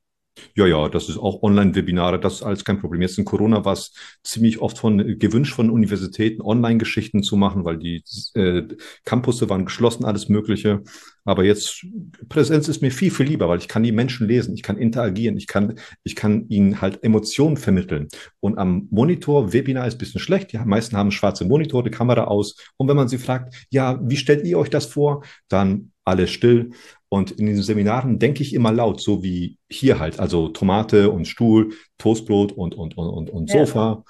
[0.54, 3.00] Ja, ja, das ist auch Online-Webinare, das ist alles kein Problem.
[3.00, 7.78] Jetzt in Corona war es ziemlich oft von gewünscht von Universitäten, Online-Geschichten zu machen, weil
[7.78, 8.02] die
[8.34, 8.62] äh,
[9.04, 10.82] Campusse waren geschlossen, alles Mögliche.
[11.24, 11.86] Aber jetzt
[12.28, 15.36] Präsenz ist mir viel, viel lieber, weil ich kann die Menschen lesen, ich kann interagieren,
[15.36, 18.08] ich kann, ich kann ihnen halt Emotionen vermitteln.
[18.40, 20.52] Und am Monitor, Webinar ist bisschen schlecht.
[20.52, 22.56] Die meisten haben schwarze Monitore, Kamera aus.
[22.76, 25.24] Und wenn man sie fragt, ja, wie stellt ihr euch das vor?
[25.48, 26.70] Dann alles still.
[27.08, 31.26] Und in diesen Seminaren denke ich immer laut, so wie hier halt, also Tomate und
[31.26, 33.78] Stuhl, Toastbrot und, und, und, und, und Sofa.
[33.78, 34.04] Ja.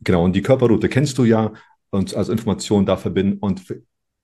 [0.00, 1.52] Genau, und die Körperroute kennst du ja
[1.90, 3.38] und als Information da verbinden.
[3.38, 3.62] Und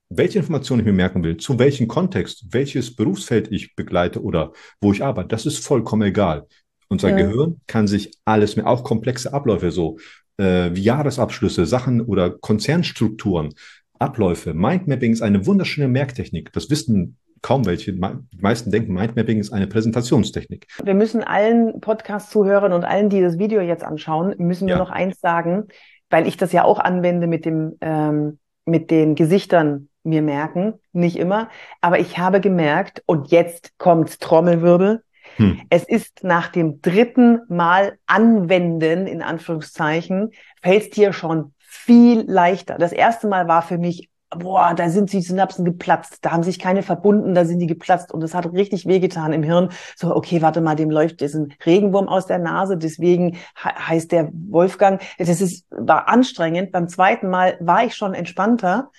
[0.08, 4.92] welche Informationen ich mir merken will, zu welchem Kontext, welches Berufsfeld ich begleite oder wo
[4.92, 6.46] ich arbeite, das ist vollkommen egal.
[6.88, 7.16] Unser ja.
[7.16, 9.98] Gehirn kann sich alles mehr, auch komplexe Abläufe, so
[10.36, 13.54] äh, wie Jahresabschlüsse, Sachen oder Konzernstrukturen,
[13.98, 14.54] Abläufe.
[14.54, 16.52] Mindmapping ist eine wunderschöne Merktechnik.
[16.52, 17.92] Das wissen kaum welche.
[17.92, 18.00] Die
[18.40, 20.66] meisten denken, Mindmapping ist eine Präsentationstechnik.
[20.82, 24.78] Wir müssen allen Podcast-Zuhörern und allen, die das Video jetzt anschauen, müssen wir ja.
[24.78, 25.64] noch eins sagen,
[26.08, 31.16] weil ich das ja auch anwende mit dem, ähm, mit den Gesichtern mir merken, nicht
[31.16, 31.50] immer,
[31.82, 35.02] aber ich habe gemerkt, und jetzt kommt Trommelwirbel,
[35.36, 35.60] hm.
[35.68, 40.30] es ist nach dem dritten Mal anwenden, in Anführungszeichen,
[40.62, 42.78] fällt es dir schon viel leichter.
[42.78, 44.08] Das erste Mal war für mich
[44.38, 48.12] boah, da sind die Synapsen geplatzt, da haben sich keine verbunden, da sind die geplatzt
[48.12, 49.70] und es hat richtig wehgetan im Hirn.
[49.96, 55.00] So, okay, warte mal, dem läuft ein Regenwurm aus der Nase, deswegen heißt der Wolfgang.
[55.18, 56.72] Das ist, war anstrengend.
[56.72, 58.90] Beim zweiten Mal war ich schon entspannter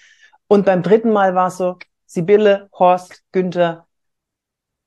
[0.47, 3.87] und beim dritten Mal war es so, Sibylle, Horst, Günther,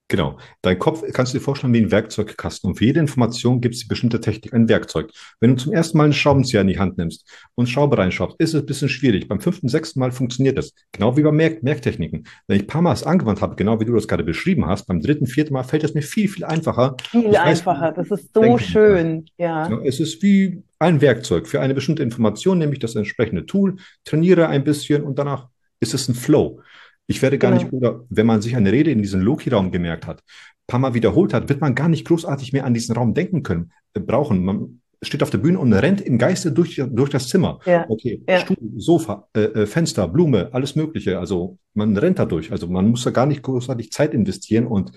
[0.09, 0.39] Genau.
[0.63, 2.71] Dein Kopf kannst du dir vorstellen wie ein Werkzeugkasten.
[2.71, 5.11] Und für jede Information gibt es die bestimmte Technik, ein Werkzeug.
[5.39, 8.55] Wenn du zum ersten Mal einen Schraubenzieher in die Hand nimmst und Schraube reinschraubst, ist
[8.55, 9.29] es ein bisschen schwierig.
[9.29, 10.73] Beim fünften, sechsten Mal funktioniert das.
[10.93, 12.27] Genau wie bei Merk Merktechniken.
[12.47, 14.87] Wenn ich ein paar Mal es angewandt habe, genau wie du das gerade beschrieben hast,
[14.87, 16.97] beim dritten, vierten Mal fällt es mir viel, viel einfacher.
[17.11, 17.93] Viel einfacher.
[17.93, 19.27] das ist so schön.
[19.37, 19.69] Ja.
[19.69, 19.81] ja.
[19.85, 24.65] Es ist wie ein Werkzeug für eine bestimmte Information, nämlich das entsprechende Tool, trainiere ein
[24.65, 25.49] bisschen und danach
[25.81, 26.61] ist es ein Flow.
[27.09, 27.63] Ich werde gar genau.
[27.65, 30.23] nicht, oder wenn man sich eine Rede in diesem Loki-Raum gemerkt hat,
[30.69, 33.73] paar Mal wiederholt hat, wird man gar nicht großartig mehr an diesen Raum denken können,
[33.95, 34.45] äh, brauchen.
[34.45, 37.61] Man steht auf der Bühne und rennt im Geiste durch, durch das Zimmer.
[37.65, 37.87] Ja.
[37.89, 38.41] Okay, ja.
[38.41, 41.19] Stuhl, Sofa, äh, äh, Fenster, Blume, alles Mögliche.
[41.19, 42.53] Also man rennt da durch.
[42.53, 44.93] Also man muss da gar nicht großartig Zeit investieren und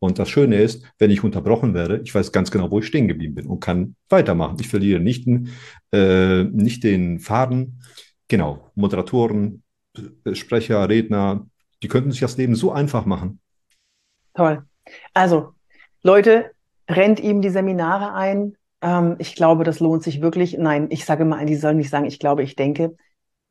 [0.00, 3.08] und das Schöne ist, wenn ich unterbrochen werde, ich weiß ganz genau, wo ich stehen
[3.08, 4.58] geblieben bin und kann weitermachen.
[4.60, 5.26] Ich verliere nicht,
[5.92, 7.80] äh, nicht den Faden.
[8.28, 9.62] Genau, Moderatoren,
[9.96, 11.46] äh, Sprecher, Redner,
[11.84, 13.40] die könnten sich das Leben so einfach machen.
[14.32, 14.64] Toll.
[15.12, 15.52] Also,
[16.02, 16.50] Leute,
[16.88, 18.56] rennt ihm die Seminare ein.
[18.80, 20.56] Ähm, ich glaube, das lohnt sich wirklich.
[20.58, 22.96] Nein, ich sage mal, die sollen nicht sagen, ich glaube, ich denke.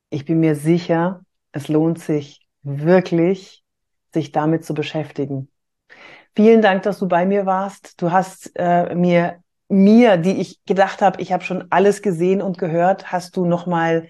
[0.09, 1.21] Ich bin mir sicher,
[1.51, 3.63] es lohnt sich wirklich,
[4.11, 5.49] sich damit zu beschäftigen.
[6.35, 8.01] Vielen Dank, dass du bei mir warst.
[8.01, 12.57] Du hast äh, mir, mir, die ich gedacht habe, ich habe schon alles gesehen und
[12.57, 14.07] gehört, hast du nochmal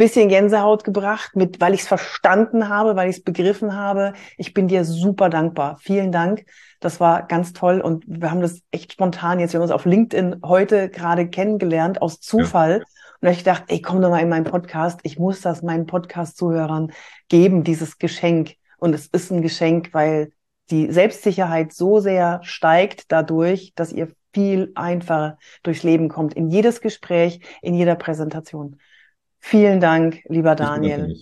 [0.00, 4.14] bisschen Gänsehaut gebracht, mit, weil ich es verstanden habe, weil ich es begriffen habe.
[4.38, 5.76] Ich bin dir super dankbar.
[5.82, 6.46] Vielen Dank.
[6.80, 9.52] Das war ganz toll und wir haben das echt spontan jetzt.
[9.52, 12.70] Wir haben uns auf LinkedIn heute gerade kennengelernt aus Zufall.
[12.70, 12.76] Ja.
[12.78, 12.84] Und
[13.20, 15.00] da habe ich gedacht, ey, komm doch mal in meinen Podcast.
[15.02, 16.92] Ich muss das meinen Podcast-Zuhörern
[17.28, 18.54] geben, dieses Geschenk.
[18.78, 20.32] Und es ist ein Geschenk, weil
[20.70, 26.80] die Selbstsicherheit so sehr steigt dadurch, dass ihr viel einfacher durchs Leben kommt, in jedes
[26.80, 28.78] Gespräch, in jeder Präsentation.
[29.40, 31.16] Vielen Dank, lieber Daniel.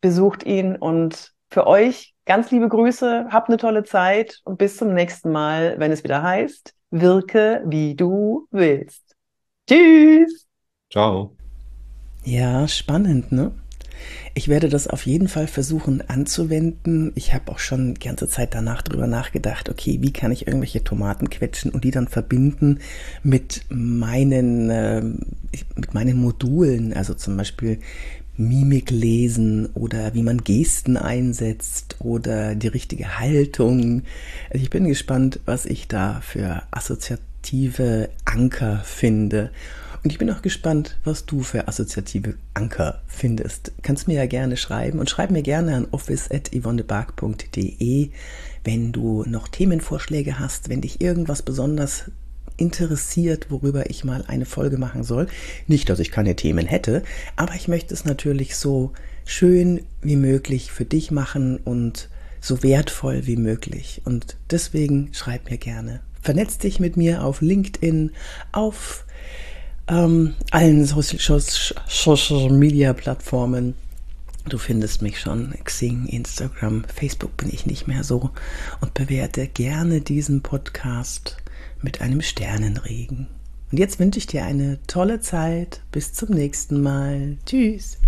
[0.00, 4.92] Besucht ihn und für euch ganz liebe Grüße, habt eine tolle Zeit und bis zum
[4.92, 9.16] nächsten Mal, wenn es wieder heißt, wirke wie du willst.
[9.68, 10.46] Tschüss.
[10.90, 11.36] Ciao.
[12.24, 13.52] Ja, spannend, ne?
[14.36, 17.12] Ich werde das auf jeden Fall versuchen anzuwenden.
[17.14, 20.82] Ich habe auch schon die ganze Zeit danach drüber nachgedacht, okay, wie kann ich irgendwelche
[20.82, 22.80] Tomaten quetschen und die dann verbinden
[23.22, 25.02] mit meinen, äh,
[25.76, 27.78] mit meinen Modulen, also zum Beispiel
[28.36, 34.02] Mimik lesen oder wie man Gesten einsetzt oder die richtige Haltung.
[34.50, 39.52] Also ich bin gespannt, was ich da für assoziative Anker finde.
[40.04, 43.72] Und ich bin auch gespannt, was du für assoziative Anker findest.
[43.80, 48.10] Kannst mir ja gerne schreiben und schreib mir gerne an office.yvonnebark.de,
[48.64, 52.10] wenn du noch Themenvorschläge hast, wenn dich irgendwas besonders
[52.58, 55.26] interessiert, worüber ich mal eine Folge machen soll.
[55.68, 57.02] Nicht, dass ich keine Themen hätte,
[57.36, 58.92] aber ich möchte es natürlich so
[59.24, 62.10] schön wie möglich für dich machen und
[62.42, 64.02] so wertvoll wie möglich.
[64.04, 66.00] Und deswegen schreib mir gerne.
[66.20, 68.10] Vernetz dich mit mir auf LinkedIn,
[68.52, 69.06] auf
[69.88, 73.74] ähm, allen Social Media Plattformen.
[74.46, 78.30] Du findest mich schon, Xing, Instagram, Facebook bin ich nicht mehr so
[78.80, 81.38] und bewerte gerne diesen Podcast
[81.80, 83.28] mit einem Sternenregen.
[83.72, 85.80] Und jetzt wünsche ich dir eine tolle Zeit.
[85.92, 87.38] Bis zum nächsten Mal.
[87.46, 87.98] Tschüss.